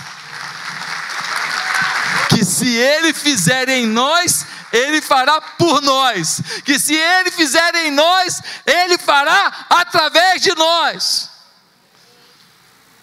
que 2.29 2.43
se 2.43 2.67
Ele 2.67 3.13
fizer 3.13 3.69
em 3.69 3.85
nós, 3.85 4.43
Ele 4.71 5.03
fará 5.03 5.39
por 5.39 5.83
nós, 5.83 6.41
que 6.65 6.79
se 6.79 6.95
Ele 6.95 7.29
fizer 7.29 7.75
em 7.85 7.91
nós, 7.91 8.41
Ele 8.65 8.97
fará 8.97 9.67
através 9.69 10.41
de 10.41 10.55
nós, 10.55 11.29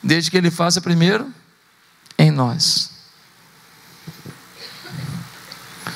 desde 0.03 0.33
que 0.33 0.37
Ele 0.37 0.51
faça 0.51 0.81
primeiro 0.81 1.33
em 2.19 2.33
nós. 2.33 3.00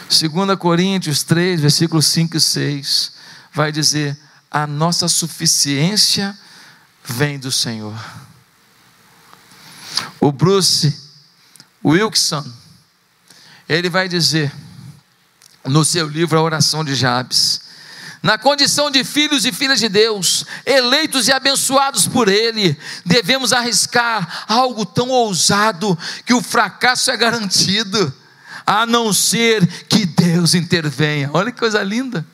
2 0.09 0.59
Coríntios 0.59 1.23
3, 1.23 1.61
versículos 1.61 2.07
5 2.07 2.37
e 2.37 2.41
6, 2.41 3.13
vai 3.53 3.73
dizer: 3.73 4.19
A 4.51 4.67
nossa 4.67 5.09
suficiência 5.09 6.37
vem 7.05 7.39
do 7.39 7.51
Senhor. 7.51 7.99
O 10.21 10.33
Bruce 10.33 10.95
Wilson, 11.85 12.45
ele 13.69 13.89
vai 13.89 14.09
dizer, 14.09 14.53
no 15.65 15.85
seu 15.85 16.09
livro 16.09 16.39
A 16.39 16.43
Oração 16.43 16.85
de 16.85 16.95
Jabes, 16.95 17.61
na 18.23 18.39
condição 18.39 18.91
de 18.91 19.05
filhos 19.05 19.45
e 19.45 19.53
filhas 19.53 19.79
de 19.79 19.89
Deus, 19.89 20.47
eleitos 20.65 21.29
e 21.29 21.33
abençoados 21.33 22.09
por 22.09 22.27
Ele, 22.27 22.75
devemos 23.05 23.53
arriscar 23.53 24.47
algo 24.49 24.87
tão 24.87 25.11
ousado 25.11 25.99
que 26.25 26.33
o 26.33 26.41
fracasso 26.41 27.11
é 27.11 27.17
garantido, 27.19 28.11
a 28.67 28.87
não 28.87 29.13
ser 29.13 29.67
que 29.85 30.07
Deus 30.07 30.55
intervenha. 30.55 31.31
Olha 31.33 31.53
que 31.53 31.59
coisa 31.59 31.83
linda. 31.83 32.27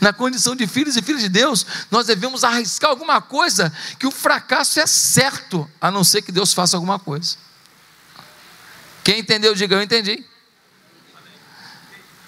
Na 0.00 0.12
condição 0.12 0.56
de 0.56 0.66
filhos 0.66 0.96
e 0.96 1.02
filhas 1.02 1.22
de 1.22 1.28
Deus, 1.28 1.64
nós 1.90 2.06
devemos 2.06 2.42
arriscar 2.42 2.90
alguma 2.90 3.20
coisa 3.20 3.72
que 3.98 4.06
o 4.06 4.10
fracasso 4.10 4.80
é 4.80 4.86
certo, 4.86 5.70
a 5.80 5.90
não 5.90 6.02
ser 6.02 6.22
que 6.22 6.32
Deus 6.32 6.52
faça 6.52 6.76
alguma 6.76 6.98
coisa. 6.98 7.36
Quem 9.04 9.20
entendeu, 9.20 9.54
diga 9.54 9.76
eu 9.76 9.82
entendi. 9.82 10.24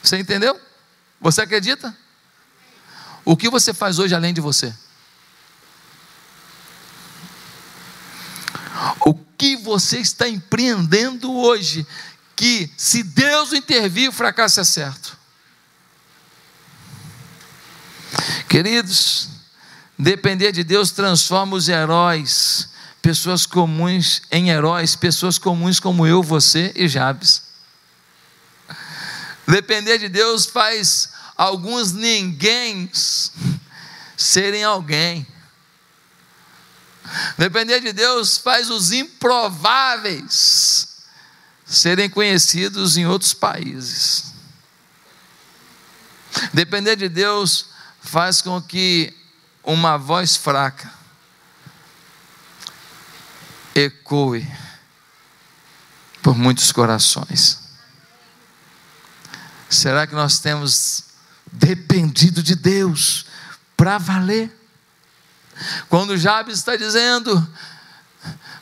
Você 0.02 0.18
entendeu? 0.18 0.58
Você 1.20 1.42
acredita? 1.42 1.96
O 3.24 3.36
que 3.36 3.50
você 3.50 3.74
faz 3.74 3.98
hoje 3.98 4.14
além 4.14 4.32
de 4.32 4.40
você? 4.40 4.74
O 9.04 9.14
que 9.14 9.56
você 9.56 9.98
está 9.98 10.28
empreendendo 10.28 11.32
hoje 11.32 11.86
que 12.40 12.72
se 12.74 13.02
Deus 13.02 13.52
intervir, 13.52 14.08
o 14.08 14.12
fracasso 14.12 14.60
é 14.60 14.64
certo? 14.64 15.14
Queridos, 18.48 19.28
depender 19.98 20.50
de 20.50 20.64
Deus 20.64 20.90
transforma 20.90 21.54
os 21.54 21.68
heróis, 21.68 22.70
pessoas 23.02 23.44
comuns, 23.44 24.22
em 24.30 24.48
heróis, 24.48 24.96
pessoas 24.96 25.36
comuns 25.36 25.78
como 25.78 26.06
eu, 26.06 26.22
você 26.22 26.72
e 26.74 26.88
Jabes. 26.88 27.42
Depender 29.46 29.98
de 29.98 30.08
Deus 30.08 30.46
faz 30.46 31.10
alguns 31.36 31.92
ninguém 31.92 32.90
serem 34.16 34.64
alguém. 34.64 35.26
Depender 37.36 37.80
de 37.80 37.92
Deus 37.92 38.38
faz 38.38 38.70
os 38.70 38.92
improváveis 38.92 40.88
serem 41.70 42.10
conhecidos 42.10 42.96
em 42.96 43.06
outros 43.06 43.32
países. 43.32 44.34
Depender 46.52 46.96
de 46.96 47.08
Deus 47.08 47.66
faz 48.00 48.42
com 48.42 48.60
que 48.60 49.16
uma 49.62 49.96
voz 49.96 50.36
fraca 50.36 50.92
ecoe 53.72 54.50
por 56.20 56.36
muitos 56.36 56.72
corações. 56.72 57.60
Será 59.68 60.08
que 60.08 60.14
nós 60.14 60.40
temos 60.40 61.04
dependido 61.52 62.42
de 62.42 62.56
Deus 62.56 63.26
para 63.76 63.96
valer? 63.96 64.50
Quando 65.88 66.18
Jabes 66.18 66.58
está 66.58 66.74
dizendo, 66.74 67.48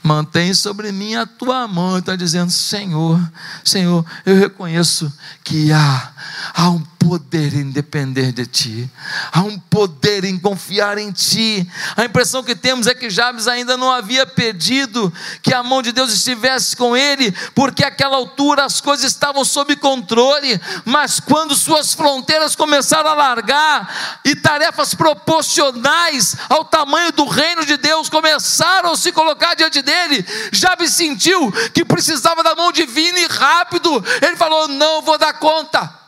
mantém 0.02 0.54
sobre 0.54 0.92
mim 0.92 1.14
a 1.14 1.26
tua 1.26 1.66
mão, 1.68 1.98
está 1.98 2.16
dizendo, 2.16 2.50
Senhor, 2.50 3.20
Senhor, 3.64 4.04
eu 4.24 4.36
reconheço 4.36 5.12
que 5.44 5.72
há, 5.72 6.12
há 6.54 6.70
um 6.70 6.82
poder 6.98 7.54
em 7.54 7.70
depender 7.70 8.32
de 8.32 8.44
Ti, 8.44 8.90
há 9.32 9.40
um 9.40 9.58
poder 9.58 10.24
em 10.24 10.38
confiar 10.38 10.98
em 10.98 11.12
Ti. 11.12 11.66
A 11.96 12.04
impressão 12.04 12.42
que 12.42 12.54
temos 12.54 12.86
é 12.86 12.94
que 12.94 13.08
Jabes 13.08 13.46
ainda 13.46 13.76
não 13.76 13.90
havia 13.90 14.26
pedido 14.26 15.12
que 15.42 15.54
a 15.54 15.62
mão 15.62 15.80
de 15.80 15.92
Deus 15.92 16.12
estivesse 16.12 16.76
com 16.76 16.96
ele, 16.96 17.32
porque 17.54 17.84
àquela 17.84 18.16
altura 18.16 18.64
as 18.64 18.80
coisas 18.80 19.10
estavam 19.10 19.44
sob 19.44 19.76
controle, 19.76 20.60
mas 20.84 21.20
quando 21.20 21.54
suas 21.54 21.94
fronteiras 21.94 22.56
começaram 22.56 23.10
a 23.10 23.14
largar 23.14 24.20
e 24.24 24.34
tarefas 24.34 24.94
proporcionais 24.94 26.36
ao 26.48 26.64
tamanho 26.64 27.12
do 27.12 27.26
reino 27.26 27.64
de 27.64 27.76
Deus 27.76 28.08
começaram 28.08 28.92
a 28.92 28.96
se 28.96 29.12
colocar 29.12 29.54
diante 29.54 29.80
dele, 29.82 30.24
Jabes 30.52 30.92
sentiu 30.92 31.52
que 31.72 31.84
precisava 31.84 32.42
da 32.42 32.54
mão 32.54 32.72
divina 32.72 33.18
e 33.18 33.26
rápido, 33.26 34.04
ele 34.20 34.36
falou: 34.36 34.68
Não 34.68 35.00
vou 35.02 35.16
dar 35.16 35.34
conta. 35.34 36.07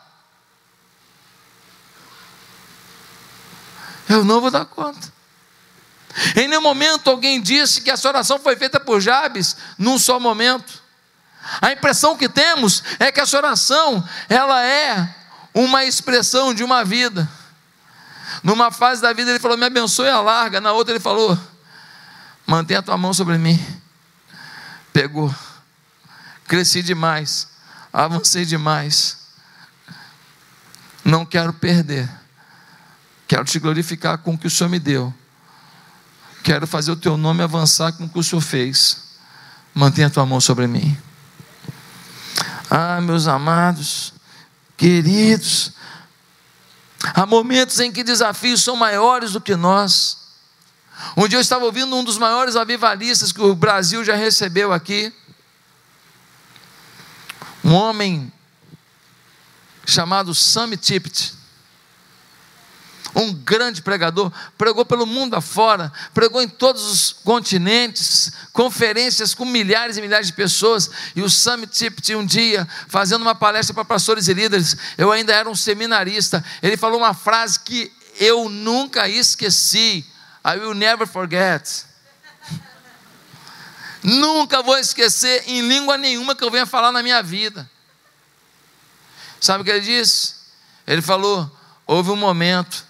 Eu 4.11 4.25
não 4.25 4.41
vou 4.41 4.51
dar 4.51 4.65
conta. 4.65 5.13
Em 6.35 6.49
nenhum 6.49 6.61
momento 6.61 7.09
alguém 7.09 7.41
disse 7.41 7.81
que 7.81 7.93
essa 7.93 8.09
oração 8.09 8.41
foi 8.41 8.57
feita 8.57 8.81
por 8.81 9.01
Jabes 9.01 9.57
num 9.79 10.01
só 10.01 10.19
momento. 10.19 10.83
A 11.63 11.71
impressão 11.71 12.17
que 12.17 12.29
temos 12.29 12.83
é 12.99 13.13
que 13.13 13.21
essa 13.21 13.37
oração, 13.37 14.05
ela 14.29 14.65
é 14.65 15.15
uma 15.55 15.85
expressão 15.85 16.53
de 16.53 16.65
uma 16.65 16.85
vida. 16.85 17.31
Numa 18.43 18.73
fase 18.73 19.01
da 19.01 19.13
vida 19.13 19.31
ele 19.31 19.39
falou: 19.39 19.57
"Me 19.57 19.67
abençoe 19.67 20.09
a 20.09 20.21
larga", 20.21 20.61
na 20.61 20.73
outra 20.73 20.93
ele 20.93 21.01
falou: 21.01 21.39
"Mantenha 22.45 22.81
a 22.81 22.83
tua 22.83 22.99
mão 22.99 23.15
sobre 23.15 23.39
mim". 23.39 23.65
Pegou. 24.93 25.33
Cresci 26.49 26.83
demais. 26.83 27.47
Avancei 27.93 28.45
demais. 28.45 29.19
Não 31.05 31.25
quero 31.25 31.53
perder 31.53 32.20
Quero 33.31 33.45
te 33.45 33.61
glorificar 33.61 34.19
com 34.19 34.35
o 34.35 34.37
que 34.39 34.49
o 34.49 34.51
Senhor 34.51 34.69
me 34.69 34.81
deu. 34.81 35.15
Quero 36.43 36.67
fazer 36.67 36.91
o 36.91 36.97
teu 36.97 37.17
nome 37.17 37.45
avançar 37.45 37.93
com 37.93 38.07
o 38.07 38.09
que 38.09 38.19
o 38.19 38.25
Senhor 38.25 38.41
fez. 38.41 39.05
Mantenha 39.73 40.09
a 40.09 40.11
tua 40.11 40.27
mão 40.27 40.41
sobre 40.41 40.67
mim. 40.67 40.99
Ah, 42.69 43.01
meus 43.01 43.29
amados, 43.29 44.13
queridos, 44.77 45.71
há 47.15 47.25
momentos 47.25 47.79
em 47.79 47.93
que 47.93 48.03
desafios 48.03 48.65
são 48.65 48.75
maiores 48.75 49.31
do 49.31 49.41
que 49.41 49.55
nós. 49.55 50.19
Um 51.17 51.29
dia 51.29 51.39
eu 51.39 51.43
estava 51.43 51.65
ouvindo 51.65 51.95
um 51.95 52.03
dos 52.03 52.19
maiores 52.19 52.57
avivalistas 52.57 53.31
que 53.31 53.41
o 53.41 53.55
Brasil 53.55 54.05
já 54.05 54.17
recebeu 54.17 54.73
aqui. 54.73 55.15
Um 57.63 57.75
homem 57.75 58.33
chamado 59.87 60.35
Sam 60.35 60.77
Tippett 60.77 61.39
um 63.15 63.33
grande 63.33 63.83
pregador, 63.83 64.33
pregou 64.57 64.85
pelo 64.85 65.07
mundo 65.07 65.35
afora, 65.35 65.93
pregou 66.15 66.41
em 66.41 66.49
todos 66.49 66.85
os 66.85 67.13
continentes, 67.13 68.31
conferências 68.53 69.35
com 69.35 69.45
milhares 69.45 69.97
e 69.97 70.01
milhares 70.01 70.29
de 70.29 70.33
pessoas. 70.33 70.91
E 71.17 71.23
o 71.23 71.29
Summit 71.29 71.73
Tippett, 71.73 72.15
um 72.15 72.25
dia, 72.25 72.67
fazendo 72.89 73.23
uma 73.23 73.35
palestra 73.35 73.75
para 73.75 73.85
pastores 73.85 74.29
e 74.29 74.35
líderes, 74.35 74.77
eu 74.97 75.11
ainda 75.11 75.35
era 75.35 75.49
um 75.49 75.55
seminarista. 75.55 76.45
Ele 76.63 76.77
falou 76.77 76.99
uma 76.99 77.15
frase 77.15 77.59
que 77.61 77.93
eu 78.19 78.49
nunca 78.49 79.09
esqueci. 79.09 80.05
I 80.45 80.59
will 80.59 80.75
never 80.75 81.07
forget. 81.07 81.85
nunca 84.03 84.63
vou 84.63 84.79
esquecer 84.79 85.45
em 85.47 85.67
língua 85.67 85.97
nenhuma 85.97 86.35
que 86.35 86.45
eu 86.45 86.51
venha 86.51 86.67
falar 86.67 86.93
na 86.93 87.03
minha 87.03 87.23
vida. 87.23 87.69
Sabe 89.41 89.63
o 89.63 89.65
que 89.65 89.71
ele 89.71 89.81
disse? 89.81 90.35
Ele 90.87 91.03
falou: 91.03 91.51
houve 91.87 92.11
um 92.11 92.17
momento 92.17 92.90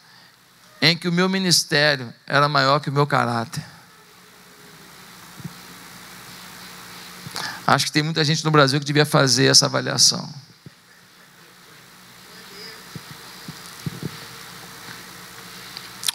em 0.80 0.96
que 0.96 1.08
o 1.08 1.12
meu 1.12 1.28
ministério 1.28 2.12
era 2.26 2.48
maior 2.48 2.80
que 2.80 2.88
o 2.88 2.92
meu 2.92 3.06
caráter. 3.06 3.62
Acho 7.66 7.86
que 7.86 7.92
tem 7.92 8.02
muita 8.02 8.24
gente 8.24 8.44
no 8.44 8.50
Brasil 8.50 8.80
que 8.80 8.86
devia 8.86 9.06
fazer 9.06 9.46
essa 9.46 9.66
avaliação. 9.66 10.28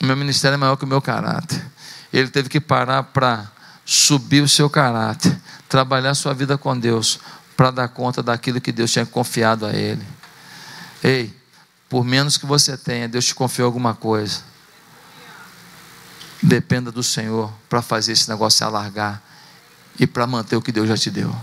O 0.01 0.06
meu 0.06 0.17
ministério 0.17 0.56
é 0.56 0.58
maior 0.58 0.75
que 0.75 0.84
o 0.84 0.88
meu 0.88 1.01
caráter. 1.01 1.65
Ele 2.12 2.28
teve 2.28 2.49
que 2.49 2.60
parar 2.60 3.04
para 3.04 3.49
subir 3.86 4.41
o 4.41 4.49
seu 4.49 4.69
caráter, 4.69 5.39
trabalhar 5.69 6.13
sua 6.15 6.34
vida 6.34 6.58
com 6.58 6.78
Deus, 6.78 7.19
para 7.56 7.71
dar 7.71 7.88
conta 7.88 8.21
daquilo 8.21 8.60
que 8.60 8.71
Deus 8.71 8.91
tinha 8.91 9.06
confiado 9.06 9.65
a 9.65 9.73
ele. 9.73 10.06
Ei, 11.04 11.34
por 11.88 12.04
menos 12.04 12.38
que 12.38 12.45
você 12.45 12.75
tenha, 12.75 13.08
Deus 13.08 13.25
te 13.25 13.36
confiou 13.36 13.67
alguma 13.67 13.93
coisa. 13.93 14.55
Dependa 16.41 16.91
do 16.91 17.04
Senhor 17.04 17.52
para 17.69 17.82
fazer 17.82 18.12
esse 18.12 18.30
negócio 18.30 18.58
se 18.58 18.63
alargar 18.63 19.21
e 20.00 20.06
para 20.06 20.28
manter 20.28 20.56
o 20.56 20.62
que 20.62 20.71
Deus 20.71 20.88
já 20.88 20.98
te 20.98 21.10
deu. 21.10 21.36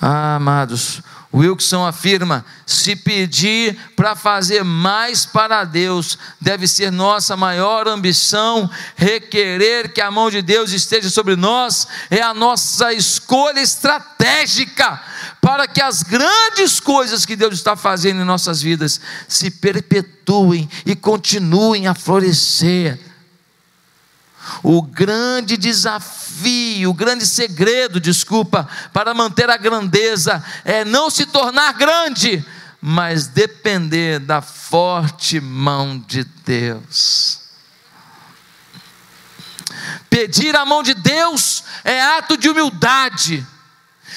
Ah, 0.00 0.36
amados, 0.36 1.02
Wilson 1.32 1.86
afirma: 1.86 2.44
se 2.66 2.96
pedir 2.96 3.76
para 3.94 4.16
fazer 4.16 4.64
mais 4.64 5.24
para 5.24 5.64
Deus, 5.64 6.18
deve 6.40 6.66
ser 6.66 6.90
nossa 6.90 7.36
maior 7.36 7.86
ambição. 7.86 8.68
Requerer 8.96 9.92
que 9.92 10.00
a 10.00 10.10
mão 10.10 10.30
de 10.30 10.42
Deus 10.42 10.72
esteja 10.72 11.10
sobre 11.10 11.36
nós 11.36 11.86
é 12.10 12.20
a 12.20 12.34
nossa 12.34 12.92
escolha 12.92 13.60
estratégica 13.60 15.00
para 15.40 15.66
que 15.68 15.80
as 15.80 16.02
grandes 16.02 16.80
coisas 16.80 17.24
que 17.24 17.36
Deus 17.36 17.54
está 17.54 17.76
fazendo 17.76 18.22
em 18.22 18.24
nossas 18.24 18.60
vidas 18.60 19.00
se 19.28 19.50
perpetuem 19.50 20.68
e 20.84 20.96
continuem 20.96 21.86
a 21.86 21.94
florescer. 21.94 23.09
O 24.62 24.82
grande 24.82 25.56
desafio, 25.56 26.90
o 26.90 26.94
grande 26.94 27.26
segredo, 27.26 28.00
desculpa, 28.00 28.68
para 28.92 29.14
manter 29.14 29.48
a 29.50 29.56
grandeza 29.56 30.44
é 30.64 30.84
não 30.84 31.10
se 31.10 31.26
tornar 31.26 31.72
grande, 31.74 32.44
mas 32.80 33.26
depender 33.26 34.18
da 34.18 34.40
forte 34.40 35.40
mão 35.40 35.98
de 35.98 36.24
Deus. 36.44 37.40
Pedir 40.08 40.56
a 40.56 40.66
mão 40.66 40.82
de 40.82 40.94
Deus 40.94 41.62
é 41.84 42.02
ato 42.02 42.36
de 42.36 42.48
humildade 42.48 43.46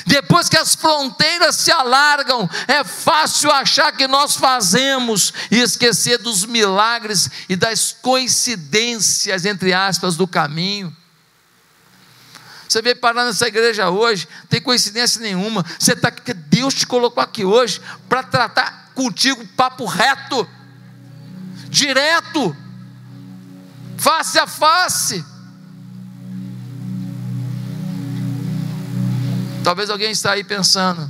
depois 0.05 0.49
que 0.49 0.57
as 0.57 0.75
fronteiras 0.75 1.55
se 1.55 1.71
alargam, 1.71 2.49
é 2.67 2.83
fácil 2.83 3.51
achar 3.51 3.91
que 3.91 4.07
nós 4.07 4.35
fazemos 4.35 5.33
e 5.51 5.59
esquecer 5.59 6.17
dos 6.17 6.45
milagres 6.45 7.29
e 7.47 7.55
das 7.55 7.91
coincidências, 8.01 9.45
entre 9.45 9.73
aspas, 9.73 10.15
do 10.15 10.27
caminho. 10.27 10.95
Você 12.67 12.81
veio 12.81 12.95
parar 12.95 13.25
nessa 13.25 13.47
igreja 13.47 13.89
hoje, 13.89 14.27
não 14.39 14.47
tem 14.47 14.59
coincidência 14.59 15.21
nenhuma. 15.21 15.63
Você 15.77 15.93
está 15.93 16.07
aqui, 16.07 16.33
Deus 16.33 16.73
te 16.73 16.87
colocou 16.87 17.21
aqui 17.21 17.45
hoje 17.45 17.79
para 18.09 18.23
tratar 18.23 18.91
contigo 18.95 19.45
papo 19.55 19.85
reto, 19.85 20.47
direto, 21.69 22.55
face 23.97 24.39
a 24.39 24.47
face. 24.47 25.23
Talvez 29.63 29.89
alguém 29.89 30.11
está 30.11 30.33
aí 30.33 30.43
pensando: 30.43 31.09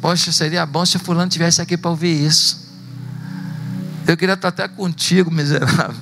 Poxa, 0.00 0.32
seria 0.32 0.64
bom 0.64 0.84
se 0.84 0.98
fulano 0.98 1.30
tivesse 1.30 1.60
aqui 1.60 1.76
para 1.76 1.90
ouvir 1.90 2.26
isso. 2.26 2.60
Eu 4.06 4.16
queria 4.16 4.34
estar 4.34 4.48
até 4.48 4.66
contigo, 4.66 5.30
miserável. 5.30 6.00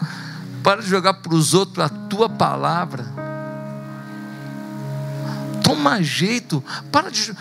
Para 0.62 0.82
de 0.82 0.88
jogar 0.88 1.14
para 1.14 1.34
os 1.34 1.54
outros 1.54 1.82
a 1.82 1.88
tua 1.88 2.28
palavra. 2.28 3.06
Toma 5.64 6.02
jeito. 6.02 6.62
Para 6.92 7.10
de. 7.10 7.34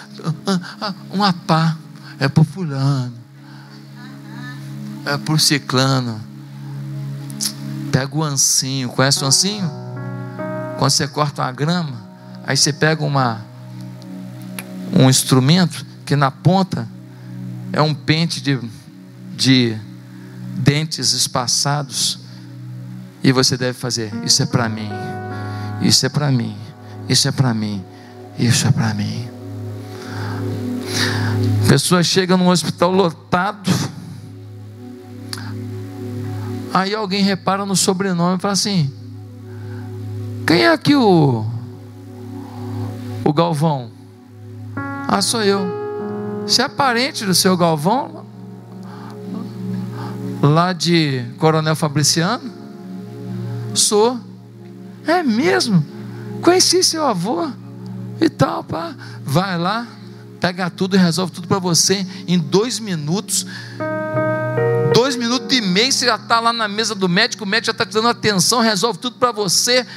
Uma 1.12 1.34
pá. 1.34 1.76
É 2.18 2.30
por 2.30 2.46
fulano. 2.46 3.14
É 5.06 5.18
por 5.18 5.38
ciclano. 5.38 6.22
Pega 7.92 8.16
o 8.16 8.24
ancinho. 8.24 8.88
Conhece 8.88 9.22
o 9.22 9.28
ancinho? 9.28 9.70
Quando 10.78 10.92
você 10.92 11.08
corta 11.10 11.42
uma 11.42 11.52
grama, 11.52 11.98
aí 12.48 12.56
você 12.56 12.72
pega 12.72 13.04
uma 13.04 13.49
um 15.00 15.10
instrumento 15.10 15.86
que 16.06 16.14
na 16.14 16.30
ponta 16.30 16.86
é 17.72 17.82
um 17.82 17.94
pente 17.94 18.42
de, 18.42 18.60
de 19.34 19.78
dentes 20.58 21.14
espaçados. 21.14 22.20
E 23.24 23.32
você 23.32 23.56
deve 23.56 23.78
fazer: 23.78 24.12
Isso 24.26 24.44
é 24.44 24.46
para 24.46 24.68
mim, 24.68 24.90
isso 25.82 26.06
é 26.06 26.10
para 26.10 26.30
mim, 26.30 26.58
isso 27.08 27.30
é 27.30 27.32
para 27.32 27.54
mim, 27.54 27.82
isso 28.38 28.68
é 28.68 28.72
para 28.72 28.94
mim. 28.94 29.30
Pessoa 31.70 32.04
chega 32.04 32.36
num 32.36 32.50
hospital 32.50 32.92
lotado. 32.92 33.72
Aí 36.74 36.94
alguém 36.94 37.24
repara 37.24 37.66
no 37.66 37.76
sobrenome 37.76 38.38
e 38.38 38.42
fala 38.42 38.52
assim: 38.52 38.94
Quem 40.46 40.64
é 40.64 40.72
aqui 40.74 40.94
o, 40.94 41.46
o 43.24 43.32
Galvão? 43.32 43.99
Ah, 45.12 45.24
sou 45.24 45.42
eu. 45.42 45.66
Você 46.46 46.62
é 46.62 46.68
parente 46.68 47.26
do 47.26 47.34
seu 47.34 47.58
Galvão? 47.58 48.24
Lá 50.40 50.72
de 50.72 51.26
Coronel 51.40 51.76
Fabriciano? 51.76 52.54
Sou. 53.74 54.20
É 55.08 55.24
mesmo? 55.24 55.84
Conheci 56.44 56.84
seu 56.84 57.08
avô 57.08 57.50
e 58.22 58.30
tal, 58.30 58.64
pá. 58.64 58.94
Vai 59.24 59.58
lá, 59.58 59.88
pega 60.40 60.70
tudo 60.70 60.96
e 60.96 61.00
resolve 61.00 61.34
tudo 61.34 61.48
para 61.48 61.58
você 61.58 62.06
em 62.28 62.38
dois 62.38 62.80
minutos. 62.80 63.48
Dois 64.94 65.16
minutos 65.16 65.58
e 65.58 65.60
meio, 65.60 65.92
você 65.92 66.06
já 66.06 66.18
está 66.18 66.40
lá 66.40 66.54
na 66.54 66.68
mesa 66.68 66.94
do 66.94 67.10
médico, 67.10 67.46
o 67.46 67.48
médico 67.48 67.66
já 67.66 67.72
está 67.72 67.86
te 67.86 67.94
dando 67.94 68.10
atenção, 68.10 68.60
resolve 68.60 69.00
tudo 69.00 69.16
para 69.18 69.32
você 69.32 69.88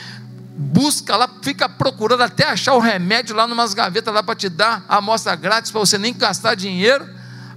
busca 0.62 1.16
lá, 1.16 1.29
fica 1.42 1.68
procurando 1.68 2.22
até 2.22 2.48
achar 2.48 2.75
o 2.75 2.79
remédio 2.79 3.35
lá 3.35 3.46
numas 3.46 3.75
gavetas 3.75 4.14
lá 4.14 4.22
para 4.22 4.35
te 4.35 4.48
dar 4.48 4.85
a 4.88 4.98
amostra 4.98 5.35
grátis 5.35 5.70
para 5.70 5.81
você 5.81 5.98
nem 5.98 6.14
gastar 6.14 6.55
dinheiro. 6.55 7.09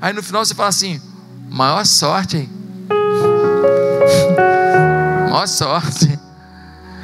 Aí 0.02 0.14
no 0.14 0.24
final 0.24 0.44
você 0.44 0.56
fala 0.56 0.70
assim: 0.70 1.02
maior 1.50 1.86
sorte, 1.86 2.38
hein? 2.38 2.50
maior 5.30 5.48
sorte. 5.48 6.20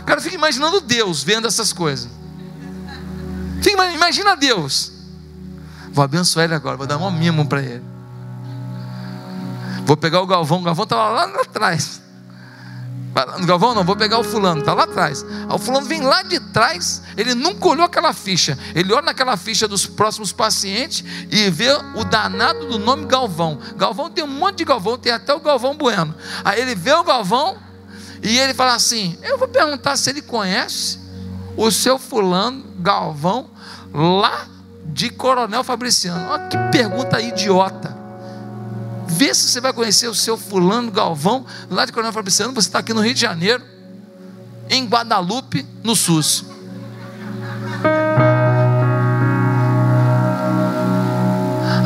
Cara 0.06 0.20
fica 0.20 0.36
imaginando 0.36 0.82
Deus 0.82 1.24
vendo 1.24 1.48
essas 1.48 1.72
coisas. 1.72 2.10
Fica, 3.62 3.92
imagina 3.92 4.36
Deus. 4.36 4.92
Vou 5.94 6.04
abençoar 6.04 6.46
ele 6.46 6.56
agora, 6.56 6.76
vou 6.76 6.88
dar 6.88 6.98
um 6.98 7.12
mimo 7.12 7.46
para 7.46 7.62
ele. 7.62 7.84
Vou 9.86 9.98
pegar 9.98 10.22
o 10.22 10.28
Galvão, 10.28 10.60
o 10.60 10.64
Galvão 10.64 10.84
estava 10.84 11.10
lá 11.10 11.24
atrás. 11.42 12.02
Galvão, 13.46 13.76
não, 13.76 13.84
vou 13.84 13.96
pegar 13.96 14.20
o 14.20 14.24
fulano, 14.24 14.62
está 14.62 14.74
lá 14.74 14.84
atrás. 14.84 15.26
o 15.50 15.58
fulano 15.58 15.86
vem 15.86 16.02
lá 16.02 16.24
de 16.24 16.40
trás, 16.40 17.02
ele 17.18 17.36
nunca 17.36 17.68
olhou 17.68 17.86
aquela 17.86 18.14
ficha. 18.14 18.58
Ele 18.74 18.94
olha 18.94 19.08
naquela 19.08 19.36
ficha 19.36 19.68
dos 19.68 19.86
próximos 19.86 20.32
pacientes 20.32 21.04
e 21.30 21.50
vê 21.50 21.72
o 21.96 22.04
danado 22.06 22.68
do 22.68 22.80
nome 22.80 23.06
Galvão. 23.06 23.60
Galvão 23.76 24.10
tem 24.10 24.24
um 24.24 24.28
monte 24.28 24.60
de 24.60 24.66
Galvão, 24.66 24.98
tem 24.98 25.12
até 25.12 25.34
o 25.34 25.40
Galvão 25.40 25.76
Bueno. 25.76 26.16
Aí 26.44 26.62
ele 26.62 26.74
vê 26.74 26.94
o 26.94 27.04
Galvão 27.04 27.58
e 28.24 28.40
ele 28.40 28.54
fala 28.54 28.76
assim: 28.76 29.18
Eu 29.22 29.38
vou 29.38 29.48
perguntar 29.48 29.98
se 29.98 30.10
ele 30.10 30.22
conhece 30.22 31.00
o 31.58 31.70
seu 31.70 32.00
fulano 32.00 32.64
Galvão 32.80 33.50
lá 33.94 34.48
de 34.86 35.10
Coronel 35.10 35.64
Fabriciano. 35.64 36.30
Olha 36.30 36.48
que 36.48 36.58
pergunta 36.72 37.20
idiota. 37.20 38.01
Vê 39.08 39.34
se 39.34 39.50
você 39.50 39.62
vai 39.62 39.74
conhecer 39.74 40.08
o 40.08 40.16
seu 40.16 40.38
fulano 40.38 40.92
Galvão, 40.92 41.46
lá 41.70 41.86
de 41.86 41.92
Coronel 41.92 42.14
Fabriciano, 42.14 42.54
você 42.54 42.68
está 42.68 42.80
aqui 42.80 42.94
no 42.94 43.02
Rio 43.02 43.14
de 43.14 43.22
Janeiro, 43.22 43.64
em 44.70 44.86
Guadalupe, 44.86 45.66
no 45.84 45.96
SUS. 45.96 46.46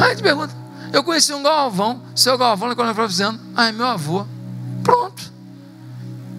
Aí 0.02 0.10
gente 0.10 0.22
pergunta, 0.22 0.56
eu 0.94 1.04
conheci 1.04 1.34
um 1.34 1.42
Galvão, 1.42 2.02
seu 2.16 2.38
Galvão, 2.38 2.68
lá 2.68 2.74
de 2.74 2.78
Coronel 2.78 2.96
Fabriciano, 2.96 3.40
ah, 3.56 3.68
é 3.68 3.72
meu 3.72 3.88
avô. 3.88 4.26
Pronto. 4.84 5.34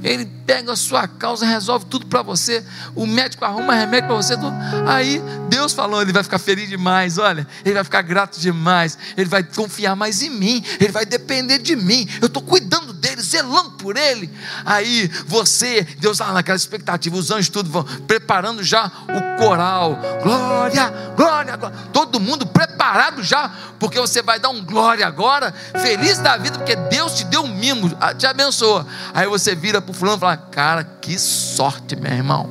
Ele 0.02 0.35
pega 0.46 0.72
a 0.72 0.76
sua 0.76 1.08
causa, 1.08 1.44
resolve 1.44 1.86
tudo 1.86 2.06
para 2.06 2.22
você. 2.22 2.64
O 2.94 3.06
médico 3.06 3.44
arruma 3.44 3.74
remédio 3.74 4.06
para 4.06 4.16
você. 4.16 4.36
Tudo. 4.36 4.54
Aí 4.86 5.20
Deus 5.48 5.72
falou, 5.72 6.00
ele 6.00 6.12
vai 6.12 6.22
ficar 6.22 6.38
feliz 6.38 6.68
demais. 6.68 7.18
Olha, 7.18 7.46
ele 7.64 7.74
vai 7.74 7.84
ficar 7.84 8.02
grato 8.02 8.38
demais. 8.38 8.96
Ele 9.16 9.28
vai 9.28 9.42
confiar 9.42 9.96
mais 9.96 10.22
em 10.22 10.30
mim. 10.30 10.64
Ele 10.80 10.92
vai 10.92 11.04
depender 11.04 11.58
de 11.58 11.74
mim. 11.74 12.08
Eu 12.20 12.26
estou 12.26 12.42
cuidando 12.42 12.92
dele, 12.92 13.20
zelando 13.20 13.72
por 13.72 13.96
ele. 13.96 14.30
Aí 14.64 15.10
você, 15.26 15.82
Deus 15.98 16.20
lá 16.20 16.32
naquela 16.32 16.56
expectativa, 16.56 17.16
os 17.16 17.30
anjos 17.30 17.48
tudo 17.48 17.68
vão 17.68 17.82
preparando 17.82 18.62
já 18.62 18.86
o 18.86 19.42
coral. 19.42 19.98
Glória, 20.22 20.92
glória, 21.16 21.56
glória. 21.56 21.78
Todo 21.92 22.20
mundo 22.20 22.46
preparado 22.46 23.22
já, 23.22 23.50
porque 23.80 23.98
você 23.98 24.22
vai 24.22 24.38
dar 24.38 24.50
um 24.50 24.64
glória 24.64 25.06
agora. 25.06 25.52
Feliz 25.80 26.18
da 26.18 26.36
vida, 26.36 26.58
porque 26.58 26.76
Deus 26.76 27.16
te 27.16 27.24
deu 27.24 27.42
um 27.42 27.48
mimo, 27.48 27.90
te 28.16 28.26
abençoa. 28.26 28.86
Aí 29.12 29.26
você 29.26 29.54
vira 29.54 29.82
para 29.82 29.90
o 29.90 29.94
fulano 29.94 30.18
e 30.18 30.20
fala: 30.20 30.35
Cara, 30.36 30.84
que 30.84 31.18
sorte, 31.18 31.96
meu 31.96 32.12
irmão. 32.12 32.48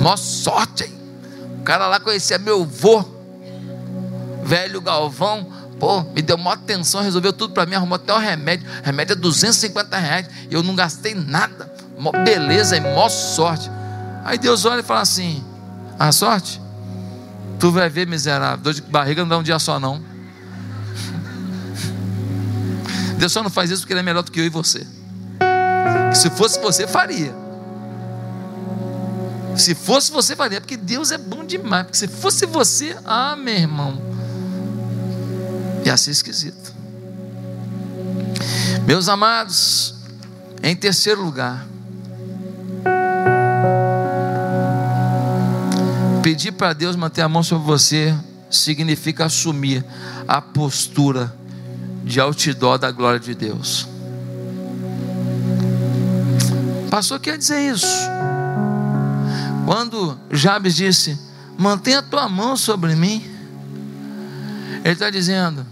Mó 0.00 0.16
sorte, 0.16 0.84
hein? 0.84 0.92
O 1.60 1.62
cara 1.62 1.88
lá 1.88 1.98
conhecia 1.98 2.38
meu 2.38 2.64
vô, 2.64 3.04
velho 4.44 4.80
Galvão. 4.80 5.52
Pô, 5.78 6.02
me 6.14 6.22
deu 6.22 6.38
maior 6.38 6.54
atenção, 6.54 7.02
resolveu 7.02 7.32
tudo 7.32 7.52
para 7.52 7.66
mim, 7.66 7.74
arrumou 7.74 7.96
até 7.96 8.12
o 8.12 8.18
remédio. 8.18 8.66
Remédio 8.82 9.12
é 9.12 9.16
250 9.16 9.98
reais. 9.98 10.26
Eu 10.50 10.62
não 10.62 10.74
gastei 10.74 11.14
nada. 11.14 11.70
Mó 11.98 12.12
beleza 12.12 12.76
e 12.76 12.80
mó 12.80 13.08
sorte. 13.08 13.70
Aí 14.24 14.38
Deus 14.38 14.64
olha 14.64 14.80
e 14.80 14.82
fala 14.82 15.00
assim: 15.00 15.44
A 15.98 16.10
sorte? 16.12 16.60
Tu 17.58 17.70
vai 17.70 17.88
ver, 17.88 18.06
miserável. 18.06 18.58
Dor 18.58 18.74
de 18.74 18.82
barriga 18.82 19.22
não 19.22 19.28
dá 19.28 19.38
um 19.38 19.42
dia 19.42 19.58
só, 19.58 19.78
não. 19.78 20.02
Deus 23.18 23.32
só 23.32 23.42
não 23.42 23.50
faz 23.50 23.70
isso 23.70 23.82
porque 23.82 23.92
Ele 23.92 24.00
é 24.00 24.02
melhor 24.02 24.22
do 24.22 24.30
que 24.30 24.40
eu 24.40 24.44
e 24.44 24.50
você. 24.50 24.86
Se 26.16 26.30
fosse 26.30 26.58
você, 26.60 26.86
faria. 26.86 27.34
Se 29.56 29.74
fosse 29.74 30.10
você, 30.10 30.34
faria, 30.34 30.60
porque 30.60 30.76
Deus 30.76 31.10
é 31.10 31.18
bom 31.18 31.44
demais. 31.44 31.84
Porque 31.84 31.98
se 31.98 32.08
fosse 32.08 32.46
você, 32.46 32.96
ah, 33.04 33.36
meu 33.36 33.54
irmão, 33.54 34.00
ia 35.84 35.96
ser 35.96 36.10
esquisito. 36.10 36.74
Meus 38.86 39.08
amados, 39.08 39.94
em 40.62 40.74
terceiro 40.74 41.22
lugar, 41.22 41.66
pedir 46.22 46.52
para 46.52 46.72
Deus 46.72 46.96
manter 46.96 47.22
a 47.22 47.28
mão 47.28 47.42
sobre 47.42 47.66
você 47.66 48.14
significa 48.50 49.26
assumir 49.26 49.84
a 50.26 50.40
postura 50.40 51.34
de 52.04 52.20
outdoor 52.20 52.78
da 52.78 52.90
glória 52.90 53.20
de 53.20 53.34
Deus. 53.34 53.95
Pastor 56.96 57.20
quer 57.20 57.36
dizer 57.36 57.60
isso. 57.60 58.08
Quando 59.66 60.18
Jabes 60.30 60.74
disse: 60.74 61.20
Mantenha 61.58 61.98
a 61.98 62.02
tua 62.02 62.26
mão 62.26 62.56
sobre 62.56 62.94
mim, 62.94 63.22
ele 64.82 64.94
está 64.94 65.10
dizendo 65.10 65.66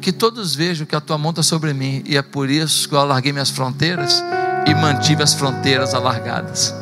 que 0.00 0.10
todos 0.10 0.54
vejam 0.54 0.86
que 0.86 0.96
a 0.96 1.02
tua 1.02 1.18
mão 1.18 1.32
está 1.32 1.42
sobre 1.42 1.74
mim, 1.74 2.02
e 2.06 2.16
é 2.16 2.22
por 2.22 2.48
isso 2.48 2.88
que 2.88 2.94
eu 2.94 2.98
alarguei 2.98 3.30
minhas 3.30 3.50
fronteiras 3.50 4.24
e 4.66 4.74
mantive 4.74 5.22
as 5.22 5.34
fronteiras 5.34 5.92
alargadas. 5.92 6.74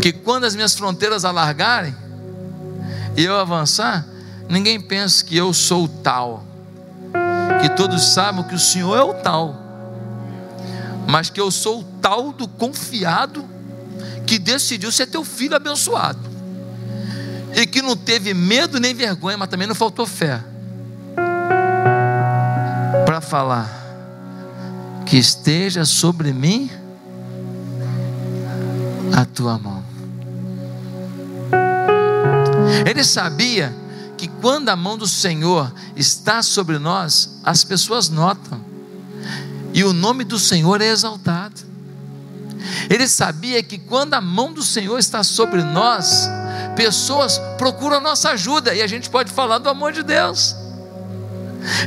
Que 0.00 0.12
quando 0.12 0.44
as 0.44 0.54
minhas 0.54 0.76
fronteiras 0.76 1.24
alargarem 1.24 1.96
e 3.16 3.24
eu 3.24 3.36
avançar, 3.40 4.06
ninguém 4.48 4.80
pense 4.80 5.24
que 5.24 5.36
eu 5.36 5.52
sou 5.52 5.86
o 5.86 5.88
tal, 5.88 6.44
que 7.60 7.70
todos 7.70 8.14
saibam 8.14 8.44
que 8.44 8.54
o 8.54 8.58
Senhor 8.60 8.96
é 8.96 9.02
o 9.02 9.14
tal, 9.14 9.63
mas 11.08 11.30
que 11.30 11.40
eu 11.40 11.50
sou 11.50 11.80
o 11.80 11.84
tal 12.00 12.32
do 12.32 12.48
confiado 12.48 13.44
que 14.26 14.38
decidiu 14.38 14.90
ser 14.90 15.06
teu 15.06 15.24
filho 15.24 15.54
abençoado, 15.54 16.18
e 17.54 17.66
que 17.66 17.82
não 17.82 17.96
teve 17.96 18.34
medo 18.34 18.80
nem 18.80 18.94
vergonha, 18.94 19.36
mas 19.36 19.48
também 19.48 19.66
não 19.66 19.74
faltou 19.74 20.06
fé, 20.06 20.42
para 23.04 23.20
falar 23.20 23.82
que 25.04 25.16
esteja 25.16 25.84
sobre 25.84 26.32
mim 26.32 26.70
a 29.14 29.24
tua 29.24 29.58
mão. 29.58 29.84
Ele 32.88 33.04
sabia 33.04 33.74
que 34.16 34.26
quando 34.26 34.70
a 34.70 34.76
mão 34.76 34.96
do 34.96 35.06
Senhor 35.06 35.72
está 35.94 36.42
sobre 36.42 36.78
nós, 36.78 37.38
as 37.44 37.62
pessoas 37.62 38.08
notam, 38.08 38.63
e 39.74 39.82
o 39.82 39.92
nome 39.92 40.22
do 40.22 40.38
Senhor 40.38 40.80
é 40.80 40.86
exaltado. 40.86 41.60
Ele 42.88 43.06
sabia 43.08 43.62
que 43.62 43.76
quando 43.76 44.14
a 44.14 44.20
mão 44.20 44.52
do 44.52 44.62
Senhor 44.62 44.98
está 44.98 45.22
sobre 45.24 45.62
nós, 45.62 46.28
pessoas 46.76 47.38
procuram 47.58 47.96
a 47.96 48.00
nossa 48.00 48.30
ajuda, 48.30 48.72
e 48.72 48.80
a 48.80 48.86
gente 48.86 49.10
pode 49.10 49.32
falar 49.32 49.58
do 49.58 49.68
amor 49.68 49.92
de 49.92 50.02
Deus. 50.02 50.54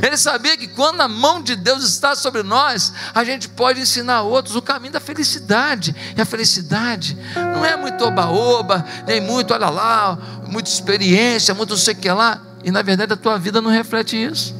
Ele 0.02 0.16
sabia 0.16 0.56
que 0.56 0.66
quando 0.66 1.00
a 1.00 1.08
mão 1.08 1.40
de 1.40 1.56
Deus 1.56 1.84
está 1.84 2.14
sobre 2.14 2.42
nós, 2.42 2.92
a 3.14 3.24
gente 3.24 3.48
pode 3.48 3.80
ensinar 3.80 4.16
a 4.16 4.22
outros 4.22 4.56
o 4.56 4.62
caminho 4.62 4.92
da 4.92 5.00
felicidade. 5.00 5.94
E 6.16 6.20
a 6.20 6.24
felicidade 6.24 7.16
não 7.36 7.64
é 7.64 7.76
muito 7.76 8.04
oba-oba, 8.04 8.84
nem 9.06 9.20
muito, 9.20 9.54
olha 9.54 9.70
lá, 9.70 10.18
muita 10.48 10.68
experiência, 10.68 11.54
muito 11.54 11.70
não 11.70 11.76
sei 11.76 11.94
o 11.94 11.96
que 11.96 12.10
lá. 12.10 12.42
E 12.64 12.72
na 12.72 12.82
verdade 12.82 13.12
a 13.12 13.16
tua 13.16 13.38
vida 13.38 13.62
não 13.62 13.70
reflete 13.70 14.20
isso. 14.20 14.57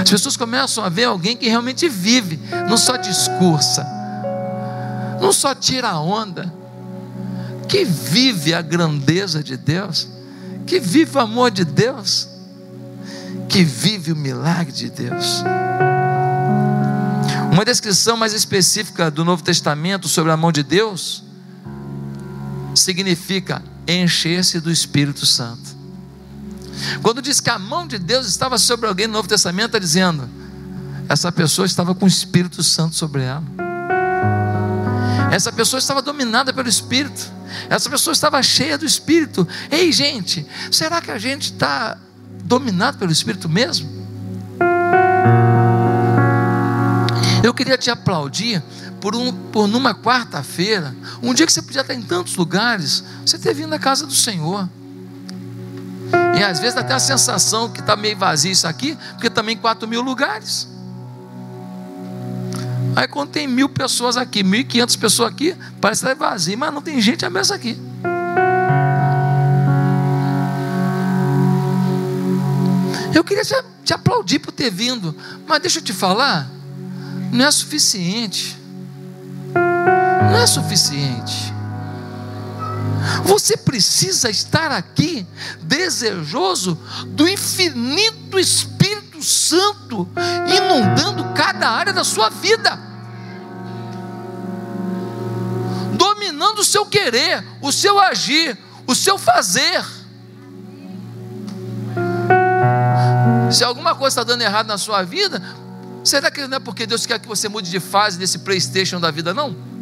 As 0.00 0.10
pessoas 0.10 0.36
começam 0.36 0.84
a 0.84 0.88
ver 0.88 1.04
alguém 1.04 1.36
que 1.36 1.48
realmente 1.48 1.88
vive, 1.88 2.38
não 2.68 2.76
só 2.76 2.96
discursa, 2.96 3.86
não 5.20 5.32
só 5.32 5.54
tira 5.54 5.98
onda, 5.98 6.52
que 7.68 7.84
vive 7.84 8.54
a 8.54 8.62
grandeza 8.62 9.42
de 9.42 9.56
Deus, 9.56 10.08
que 10.66 10.80
vive 10.80 11.16
o 11.16 11.20
amor 11.20 11.50
de 11.50 11.64
Deus 11.64 12.36
que 13.48 13.62
vive 13.62 14.12
o 14.12 14.16
milagre 14.16 14.72
de 14.72 14.90
Deus. 14.90 15.42
Uma 17.52 17.64
descrição 17.64 18.16
mais 18.16 18.32
específica 18.32 19.10
do 19.10 19.24
Novo 19.24 19.42
Testamento 19.42 20.08
sobre 20.08 20.32
a 20.32 20.36
mão 20.36 20.52
de 20.52 20.62
Deus 20.62 21.22
significa 22.74 23.62
encher-se 23.88 24.60
do 24.60 24.70
Espírito 24.70 25.24
Santo. 25.24 25.75
Quando 27.02 27.22
diz 27.22 27.40
que 27.40 27.50
a 27.50 27.58
mão 27.58 27.86
de 27.86 27.98
Deus 27.98 28.26
estava 28.26 28.58
sobre 28.58 28.86
alguém 28.86 29.06
no 29.06 29.14
Novo 29.14 29.28
Testamento, 29.28 29.66
está 29.66 29.78
dizendo, 29.78 30.28
essa 31.08 31.30
pessoa 31.30 31.66
estava 31.66 31.94
com 31.94 32.04
o 32.04 32.08
Espírito 32.08 32.62
Santo 32.62 32.94
sobre 32.96 33.22
ela. 33.22 33.42
Essa 35.30 35.52
pessoa 35.52 35.78
estava 35.78 36.00
dominada 36.00 36.52
pelo 36.52 36.68
Espírito. 36.68 37.30
Essa 37.68 37.90
pessoa 37.90 38.12
estava 38.12 38.42
cheia 38.42 38.78
do 38.78 38.84
Espírito. 38.84 39.46
Ei, 39.70 39.92
gente, 39.92 40.46
será 40.70 41.00
que 41.00 41.10
a 41.10 41.18
gente 41.18 41.52
está 41.52 41.98
dominado 42.44 42.98
pelo 42.98 43.12
Espírito 43.12 43.48
mesmo? 43.48 43.96
Eu 47.42 47.54
queria 47.54 47.78
te 47.78 47.90
aplaudir 47.90 48.62
por, 49.00 49.14
um, 49.14 49.32
por 49.32 49.68
numa 49.68 49.94
quarta-feira, 49.94 50.94
um 51.22 51.32
dia 51.32 51.46
que 51.46 51.52
você 51.52 51.62
podia 51.62 51.82
estar 51.82 51.94
em 51.94 52.02
tantos 52.02 52.34
lugares, 52.34 53.04
você 53.24 53.38
ter 53.38 53.54
vindo 53.54 53.72
à 53.72 53.78
casa 53.78 54.06
do 54.06 54.14
Senhor. 54.14 54.68
E 56.38 56.42
às 56.42 56.58
vezes 56.58 56.74
dá 56.74 56.82
até 56.82 56.94
a 56.94 56.98
sensação 56.98 57.68
que 57.68 57.80
está 57.80 57.96
meio 57.96 58.16
vazio 58.16 58.52
isso 58.52 58.66
aqui, 58.66 58.96
porque 59.12 59.30
também 59.30 59.56
4 59.56 59.88
mil 59.88 60.02
lugares. 60.02 60.68
Aí 62.94 63.06
quando 63.06 63.30
tem 63.30 63.46
mil 63.46 63.68
pessoas 63.68 64.16
aqui, 64.16 64.42
1.500 64.42 64.98
pessoas 64.98 65.32
aqui, 65.32 65.54
parece 65.80 66.04
que 66.04 66.10
está 66.10 66.28
vazio, 66.28 66.56
mas 66.56 66.72
não 66.72 66.80
tem 66.80 67.00
gente 67.00 67.24
a 67.24 67.30
mesa 67.30 67.54
aqui. 67.54 67.78
Eu 73.14 73.24
queria 73.24 73.42
te 73.84 73.94
aplaudir 73.94 74.38
por 74.38 74.52
ter 74.52 74.70
vindo, 74.70 75.16
mas 75.46 75.60
deixa 75.60 75.78
eu 75.78 75.82
te 75.82 75.92
falar, 75.92 76.50
não 77.32 77.46
é 77.46 77.50
suficiente. 77.50 78.58
Não 79.54 80.36
é 80.36 80.46
suficiente. 80.46 81.55
Você 83.24 83.56
precisa 83.56 84.28
estar 84.30 84.70
aqui 84.70 85.26
desejoso 85.62 86.78
do 87.08 87.28
infinito 87.28 88.38
Espírito 88.38 89.22
Santo 89.22 90.08
inundando 90.48 91.32
cada 91.34 91.68
área 91.68 91.92
da 91.92 92.04
sua 92.04 92.28
vida, 92.28 92.78
dominando 95.94 96.60
o 96.60 96.64
seu 96.64 96.86
querer, 96.86 97.44
o 97.60 97.72
seu 97.72 97.98
agir, 97.98 98.58
o 98.86 98.94
seu 98.94 99.18
fazer. 99.18 99.84
Se 103.50 103.64
alguma 103.64 103.94
coisa 103.94 104.20
está 104.20 104.24
dando 104.24 104.42
errado 104.42 104.66
na 104.66 104.78
sua 104.78 105.02
vida, 105.02 105.42
será 106.04 106.30
que 106.30 106.46
não 106.46 106.56
é 106.56 106.60
porque 106.60 106.86
Deus 106.86 107.06
quer 107.06 107.18
que 107.18 107.28
você 107.28 107.48
mude 107.48 107.70
de 107.70 107.80
fase 107.80 108.18
desse 108.18 108.40
PlayStation 108.40 109.00
da 109.00 109.10
vida, 109.10 109.32
não? 109.32 109.75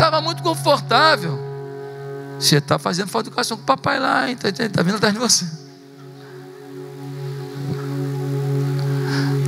Estava 0.00 0.22
muito 0.22 0.42
confortável. 0.42 1.38
Você 2.38 2.56
está 2.56 2.78
fazendo 2.78 3.08
falta 3.08 3.24
de 3.24 3.28
educação 3.28 3.54
com 3.54 3.64
o 3.64 3.66
papai 3.66 4.00
lá, 4.00 4.30
está 4.30 4.50
tá 4.50 4.82
vindo 4.82 4.96
atrás 4.96 5.12
de 5.12 5.20
você. 5.20 5.44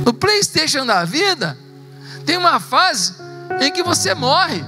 No 0.05 0.13
PlayStation 0.13 0.85
da 0.85 1.03
vida, 1.05 1.57
tem 2.23 2.37
uma 2.37 2.59
fase 2.59 3.15
em 3.59 3.71
que 3.71 3.81
você 3.81 4.13
morre. 4.13 4.63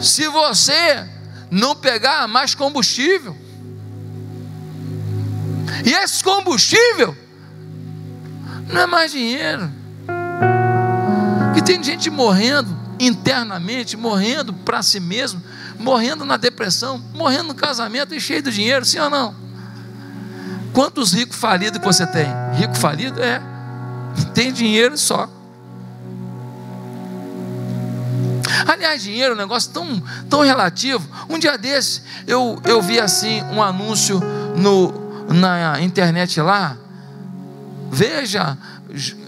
Se 0.00 0.26
você 0.28 1.06
não 1.50 1.76
pegar 1.76 2.26
mais 2.26 2.54
combustível. 2.54 3.36
E 5.84 5.92
esse 5.92 6.24
combustível 6.24 7.14
não 8.72 8.80
é 8.80 8.86
mais 8.86 9.12
dinheiro. 9.12 9.70
Que 11.52 11.60
tem 11.60 11.84
gente 11.84 12.08
morrendo 12.08 12.81
internamente, 13.02 13.96
morrendo 13.96 14.52
para 14.52 14.82
si 14.82 15.00
mesmo, 15.00 15.42
morrendo 15.78 16.24
na 16.24 16.36
depressão, 16.36 17.02
morrendo 17.12 17.48
no 17.48 17.54
casamento 17.54 18.14
e 18.14 18.20
cheio 18.20 18.42
de 18.42 18.52
dinheiro, 18.52 18.84
sim 18.84 19.00
ou 19.00 19.10
não? 19.10 19.34
Quantos 20.72 21.12
ricos 21.12 21.36
falidos 21.36 21.80
que 21.80 21.84
você 21.84 22.06
tem? 22.06 22.26
Rico 22.54 22.76
falido 22.76 23.20
é, 23.20 23.42
tem 24.32 24.52
dinheiro 24.52 24.96
só. 24.96 25.28
Aliás, 28.66 29.02
dinheiro 29.02 29.32
é 29.32 29.34
um 29.34 29.38
negócio 29.38 29.72
tão, 29.72 30.02
tão 30.30 30.40
relativo. 30.42 31.06
Um 31.28 31.38
dia 31.38 31.58
desse, 31.58 32.02
eu, 32.26 32.60
eu 32.64 32.80
vi 32.80 33.00
assim 33.00 33.42
um 33.52 33.62
anúncio 33.62 34.20
no, 34.56 34.92
na 35.32 35.80
internet 35.80 36.40
lá. 36.40 36.76
Veja, 37.90 38.56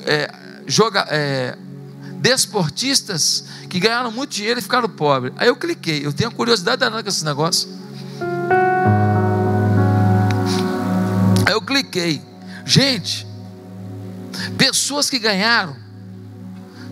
é, 0.07 0.33
joga, 0.67 1.07
é, 1.11 1.59
desportistas 2.25 3.45
que 3.69 3.79
ganharam 3.79 4.11
muito 4.11 4.31
dinheiro 4.31 4.59
e 4.59 4.63
ficaram 4.63 4.89
pobres. 4.89 5.35
Aí 5.37 5.49
eu 5.49 5.57
cliquei, 5.57 6.05
eu 6.05 6.13
tenho 6.13 6.33
curiosidade 6.33 6.79
danada 6.81 7.03
com 7.03 7.09
esse 7.09 7.25
negócio. 7.25 7.69
Aí 11.47 11.53
eu 11.53 11.61
cliquei. 11.61 12.23
Gente, 12.65 13.27
Pessoas 14.57 15.09
que 15.09 15.19
ganharam 15.19 15.77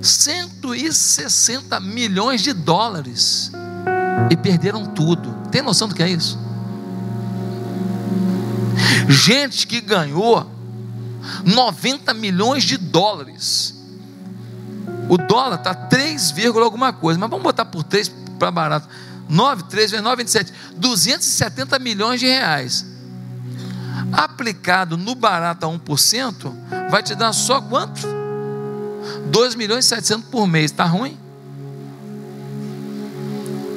160 0.01 1.79
milhões 1.81 2.43
de 2.43 2.53
dólares 2.53 3.51
e 4.31 4.37
perderam 4.37 4.87
tudo. 4.87 5.33
Tem 5.51 5.63
noção 5.63 5.89
do 5.89 5.95
que 5.95 6.03
é 6.03 6.11
isso? 6.11 6.39
Gente 9.09 9.67
que 9.67 9.81
ganhou 9.81 10.51
90 11.45 12.15
milhões 12.15 12.65
de 12.65 12.77
dólares. 12.77 13.75
O 15.09 15.17
dólar 15.19 15.57
está 15.59 15.75
3, 15.75 16.35
alguma 16.63 16.93
coisa, 16.93 17.19
mas 17.19 17.29
vamos 17.29 17.43
botar 17.43 17.65
por 17.65 17.83
3 17.83 18.09
para 18.39 18.51
barato. 18.51 18.89
9, 19.29 19.65
3 19.65 19.91
vezes 19.91 20.05
9, 20.05 20.17
27. 20.17 20.53
270 20.77 21.79
milhões 21.79 22.21
de 22.21 22.27
reais. 22.27 22.87
Aplicado 24.13 24.97
no 24.97 25.15
barato 25.15 25.67
a 25.67 25.69
1%, 25.69 26.53
vai 26.91 27.03
te 27.03 27.15
dar 27.15 27.33
só 27.33 27.61
quanto? 27.61 28.01
2 29.27 29.55
milhões 29.55 29.87
e 29.87 29.89
700 29.89 30.29
por 30.29 30.47
mês. 30.47 30.71
Está 30.71 30.85
ruim? 30.85 31.19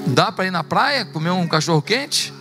Dá 0.08 0.32
para 0.32 0.46
ir 0.46 0.52
na 0.52 0.64
praia, 0.64 1.06
comer 1.06 1.32
um 1.32 1.48
cachorro 1.48 1.82
quente? 1.82 2.34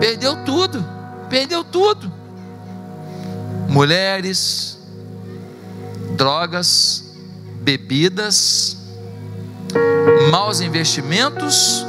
Perdeu 0.00 0.44
tudo. 0.44 0.84
Perdeu 1.28 1.64
tudo. 1.64 2.12
Mulheres, 3.68 4.73
drogas, 6.14 7.04
bebidas, 7.60 8.76
maus 10.30 10.60
investimentos 10.60 11.84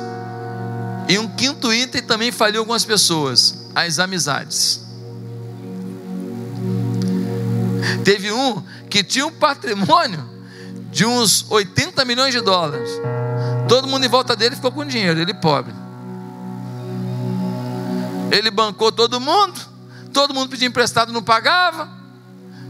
e 1.08 1.20
um 1.20 1.28
quinto 1.28 1.72
item 1.72 2.02
também 2.02 2.32
faliu 2.32 2.62
algumas 2.62 2.84
pessoas: 2.84 3.70
as 3.76 4.00
amizades. 4.00 4.82
Teve 8.04 8.32
um 8.32 8.64
que 8.90 9.04
tinha 9.04 9.26
um 9.26 9.32
patrimônio 9.32 10.24
de 10.92 11.06
uns 11.06 11.46
80 11.50 12.04
milhões 12.06 12.34
de 12.34 12.42
dólares. 12.42 12.90
Todo 13.68 13.88
mundo 13.88 14.06
em 14.06 14.10
volta 14.10 14.36
dele 14.36 14.56
ficou 14.56 14.72
com 14.72 14.86
dinheiro, 14.86 15.20
ele 15.20 15.34
pobre. 15.34 15.74
Ele 18.32 18.50
bancou 18.50 18.92
todo 18.92 19.20
mundo, 19.20 19.60
todo 20.12 20.34
mundo 20.34 20.50
pedia 20.50 20.68
emprestado, 20.68 21.12
não 21.12 21.22
pagava. 21.22 22.05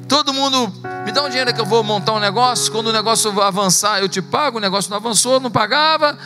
Todo 0.08 0.34
mundo 0.34 0.72
me 1.06 1.12
dá 1.12 1.24
um 1.24 1.30
dinheiro 1.30 1.54
que 1.54 1.60
eu 1.60 1.66
vou 1.66 1.84
montar 1.84 2.14
um 2.14 2.20
negócio. 2.20 2.72
Quando 2.72 2.88
o 2.88 2.94
negócio 2.94 3.42
avançar, 3.42 4.00
eu 4.00 4.10
te 4.10 4.22
pago. 4.22 4.58
O 4.58 4.62
negócio 4.62 4.90
não 4.90 4.98
avançou, 4.98 5.40
não 5.40 5.50
pagava. 5.50 6.18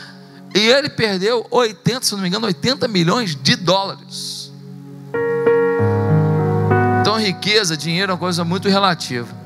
E 0.54 0.58
ele 0.58 0.88
perdeu 0.88 1.46
80, 1.50 2.04
se 2.04 2.12
não 2.12 2.20
me 2.20 2.28
engano, 2.28 2.46
80 2.46 2.88
milhões 2.88 3.34
de 3.34 3.56
dólares. 3.56 4.52
Então, 7.00 7.18
riqueza, 7.18 7.76
dinheiro 7.76 8.12
é 8.12 8.14
uma 8.14 8.18
coisa 8.18 8.44
muito 8.44 8.68
relativa. 8.68 9.40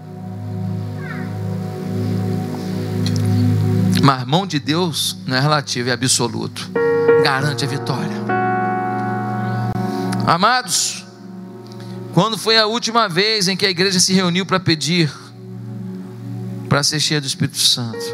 Mas 4.02 4.26
mão 4.26 4.46
de 4.46 4.58
Deus 4.58 5.16
não 5.26 5.36
é 5.36 5.40
relativo, 5.40 5.88
é 5.88 5.92
absoluto. 5.92 6.70
Garante 7.22 7.64
a 7.64 7.68
vitória. 7.68 8.24
Amados, 10.26 11.03
quando 12.14 12.38
foi 12.38 12.56
a 12.56 12.64
última 12.64 13.08
vez 13.08 13.48
em 13.48 13.56
que 13.56 13.66
a 13.66 13.70
igreja 13.70 13.98
se 13.98 14.12
reuniu 14.12 14.46
para 14.46 14.60
pedir 14.60 15.12
para 16.68 16.82
ser 16.82 17.00
cheia 17.00 17.20
do 17.20 17.26
Espírito 17.26 17.58
Santo? 17.58 18.04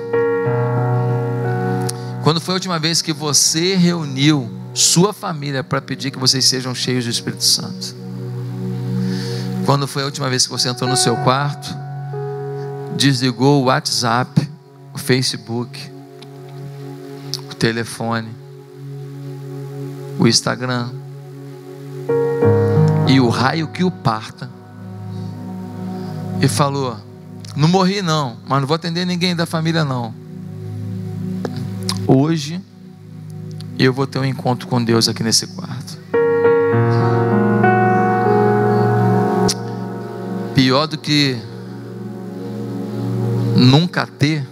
Quando 2.24 2.40
foi 2.40 2.54
a 2.54 2.56
última 2.56 2.78
vez 2.78 3.02
que 3.02 3.12
você 3.12 3.76
reuniu 3.76 4.50
sua 4.72 5.12
família 5.12 5.62
para 5.62 5.82
pedir 5.82 6.10
que 6.10 6.18
vocês 6.18 6.46
sejam 6.46 6.74
cheios 6.74 7.04
do 7.04 7.10
Espírito 7.10 7.44
Santo? 7.44 7.94
Quando 9.66 9.86
foi 9.86 10.02
a 10.02 10.06
última 10.06 10.30
vez 10.30 10.46
que 10.46 10.52
você 10.52 10.70
entrou 10.70 10.88
no 10.88 10.96
seu 10.96 11.16
quarto, 11.18 11.68
desligou 12.96 13.62
o 13.62 13.64
WhatsApp, 13.66 14.48
o 14.94 14.98
Facebook, 14.98 15.78
o 17.50 17.54
telefone, 17.54 18.30
o 20.18 20.26
Instagram, 20.26 20.90
e 23.10 23.18
o 23.18 23.28
raio 23.28 23.66
que 23.66 23.82
o 23.82 23.90
parta. 23.90 24.48
E 26.40 26.46
falou: 26.46 26.96
Não 27.56 27.68
morri 27.68 28.00
não, 28.00 28.36
mas 28.46 28.60
não 28.60 28.68
vou 28.68 28.76
atender 28.76 29.04
ninguém 29.04 29.34
da 29.34 29.46
família 29.46 29.84
não. 29.84 30.14
Hoje 32.06 32.60
eu 33.78 33.92
vou 33.92 34.06
ter 34.06 34.20
um 34.20 34.24
encontro 34.24 34.68
com 34.68 34.82
Deus 34.82 35.08
aqui 35.08 35.22
nesse 35.22 35.48
quarto. 35.48 35.98
Pior 40.54 40.86
do 40.86 40.96
que 40.96 41.36
nunca 43.56 44.06
ter 44.06 44.46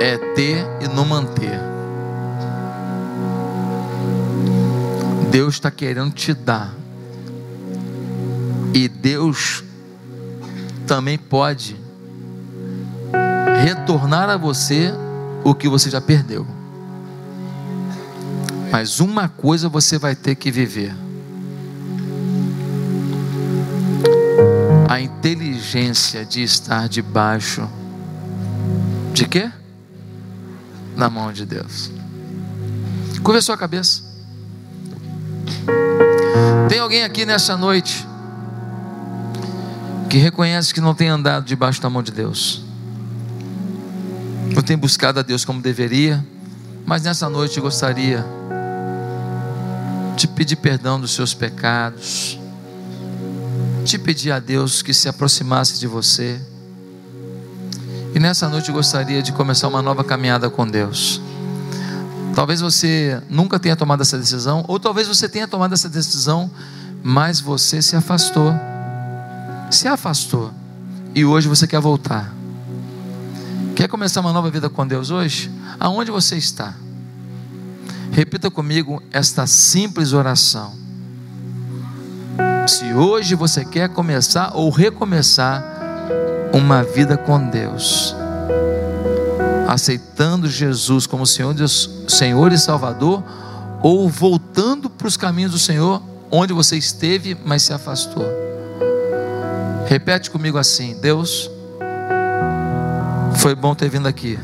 é 0.00 0.16
ter 0.34 0.64
e 0.80 0.88
não 0.88 1.04
manter. 1.04 1.67
Deus 5.30 5.54
está 5.54 5.70
querendo 5.70 6.12
te 6.12 6.32
dar. 6.32 6.74
E 8.74 8.88
Deus 8.88 9.64
também 10.86 11.18
pode 11.18 11.76
retornar 13.62 14.30
a 14.30 14.36
você 14.36 14.92
o 15.44 15.54
que 15.54 15.68
você 15.68 15.90
já 15.90 16.00
perdeu. 16.00 16.46
Mas 18.70 19.00
uma 19.00 19.28
coisa 19.28 19.68
você 19.68 19.98
vai 19.98 20.14
ter 20.14 20.34
que 20.34 20.50
viver: 20.50 20.94
a 24.88 25.00
inteligência 25.00 26.24
de 26.24 26.42
estar 26.42 26.88
debaixo 26.88 27.68
de 29.12 29.26
quê? 29.26 29.50
Na 30.96 31.10
mão 31.10 31.32
de 31.32 31.44
Deus. 31.44 31.90
Curva 33.22 33.38
a 33.38 33.42
sua 33.42 33.56
cabeça. 33.56 34.07
Tem 36.68 36.78
alguém 36.78 37.04
aqui 37.04 37.24
nessa 37.24 37.56
noite 37.56 38.06
que 40.08 40.18
reconhece 40.18 40.72
que 40.72 40.80
não 40.80 40.94
tem 40.94 41.08
andado 41.08 41.44
debaixo 41.44 41.80
da 41.82 41.90
mão 41.90 42.02
de 42.02 42.12
Deus, 42.12 42.62
não 44.54 44.62
tem 44.62 44.76
buscado 44.76 45.20
a 45.20 45.22
Deus 45.22 45.44
como 45.44 45.60
deveria, 45.60 46.24
mas 46.86 47.02
nessa 47.02 47.28
noite 47.28 47.60
gostaria 47.60 48.24
de 50.16 50.26
pedir 50.26 50.56
perdão 50.56 51.00
dos 51.00 51.12
seus 51.12 51.34
pecados, 51.34 52.38
de 53.84 53.98
pedir 53.98 54.32
a 54.32 54.38
Deus 54.38 54.82
que 54.82 54.92
se 54.92 55.08
aproximasse 55.08 55.78
de 55.78 55.86
você. 55.86 56.40
E 58.14 58.18
nessa 58.18 58.48
noite 58.48 58.72
gostaria 58.72 59.22
de 59.22 59.32
começar 59.32 59.68
uma 59.68 59.80
nova 59.80 60.02
caminhada 60.02 60.50
com 60.50 60.66
Deus. 60.66 61.20
Talvez 62.38 62.60
você 62.60 63.20
nunca 63.28 63.58
tenha 63.58 63.74
tomado 63.74 64.00
essa 64.00 64.16
decisão, 64.16 64.64
ou 64.68 64.78
talvez 64.78 65.08
você 65.08 65.28
tenha 65.28 65.48
tomado 65.48 65.74
essa 65.74 65.88
decisão, 65.88 66.48
mas 67.02 67.40
você 67.40 67.82
se 67.82 67.96
afastou. 67.96 68.54
Se 69.72 69.88
afastou. 69.88 70.52
E 71.16 71.24
hoje 71.24 71.48
você 71.48 71.66
quer 71.66 71.80
voltar. 71.80 72.32
Quer 73.74 73.88
começar 73.88 74.20
uma 74.20 74.32
nova 74.32 74.48
vida 74.52 74.70
com 74.70 74.86
Deus 74.86 75.10
hoje? 75.10 75.50
Aonde 75.80 76.12
você 76.12 76.36
está? 76.36 76.74
Repita 78.12 78.48
comigo 78.52 79.02
esta 79.12 79.44
simples 79.44 80.12
oração. 80.12 80.74
Se 82.68 82.94
hoje 82.94 83.34
você 83.34 83.64
quer 83.64 83.88
começar 83.88 84.52
ou 84.54 84.70
recomeçar 84.70 85.64
uma 86.52 86.84
vida 86.84 87.16
com 87.16 87.50
Deus, 87.50 88.14
aceitando 89.68 90.48
Jesus 90.48 91.06
como 91.06 91.26
Senhor, 91.26 91.54
Senhor 92.08 92.52
e 92.52 92.58
Salvador, 92.58 93.22
ou 93.82 94.08
voltando 94.08 94.88
para 94.88 95.06
os 95.06 95.14
caminhos 95.14 95.52
do 95.52 95.58
Senhor, 95.58 96.02
onde 96.30 96.54
você 96.54 96.78
esteve, 96.78 97.36
mas 97.44 97.64
se 97.64 97.74
afastou. 97.74 98.24
Repete 99.86 100.30
comigo 100.30 100.56
assim: 100.56 100.98
Deus, 101.02 101.50
foi 103.36 103.54
bom 103.54 103.74
ter 103.74 103.90
vindo 103.90 104.08
aqui. 104.08 104.38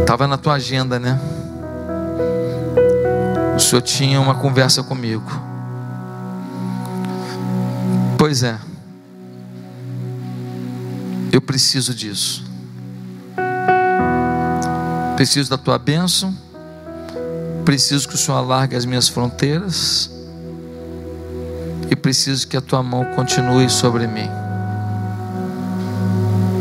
Estava 0.00 0.26
na 0.26 0.38
tua 0.38 0.54
agenda, 0.54 0.98
né? 0.98 1.20
O 3.54 3.60
Senhor 3.60 3.82
tinha 3.82 4.18
uma 4.18 4.34
conversa 4.36 4.82
comigo. 4.82 5.30
Pois 8.16 8.42
é. 8.42 8.67
Eu 11.38 11.42
preciso 11.42 11.94
disso. 11.94 12.42
Preciso 15.14 15.48
da 15.48 15.56
tua 15.56 15.78
bênção. 15.78 16.36
Preciso 17.64 18.08
que 18.08 18.16
o 18.16 18.18
Senhor 18.18 18.38
alargue 18.38 18.74
as 18.74 18.84
minhas 18.84 19.06
fronteiras. 19.06 20.10
E 21.88 21.94
preciso 21.94 22.48
que 22.48 22.56
a 22.56 22.60
tua 22.60 22.82
mão 22.82 23.04
continue 23.14 23.70
sobre 23.70 24.08
mim. 24.08 24.28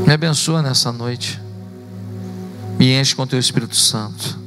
Me 0.05 0.13
abençoa 0.13 0.61
nessa 0.61 0.91
noite. 0.91 1.41
Me 2.77 3.01
enche 3.01 3.15
com 3.15 3.25
teu 3.25 3.39
Espírito 3.39 3.75
Santo. 3.75 4.37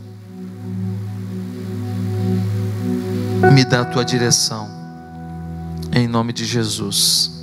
me 3.53 3.65
dá 3.65 3.81
a 3.81 3.85
tua 3.85 4.05
direção, 4.05 4.69
em 5.93 6.07
nome 6.07 6.33
de 6.33 6.45
Jesus. 6.45 7.40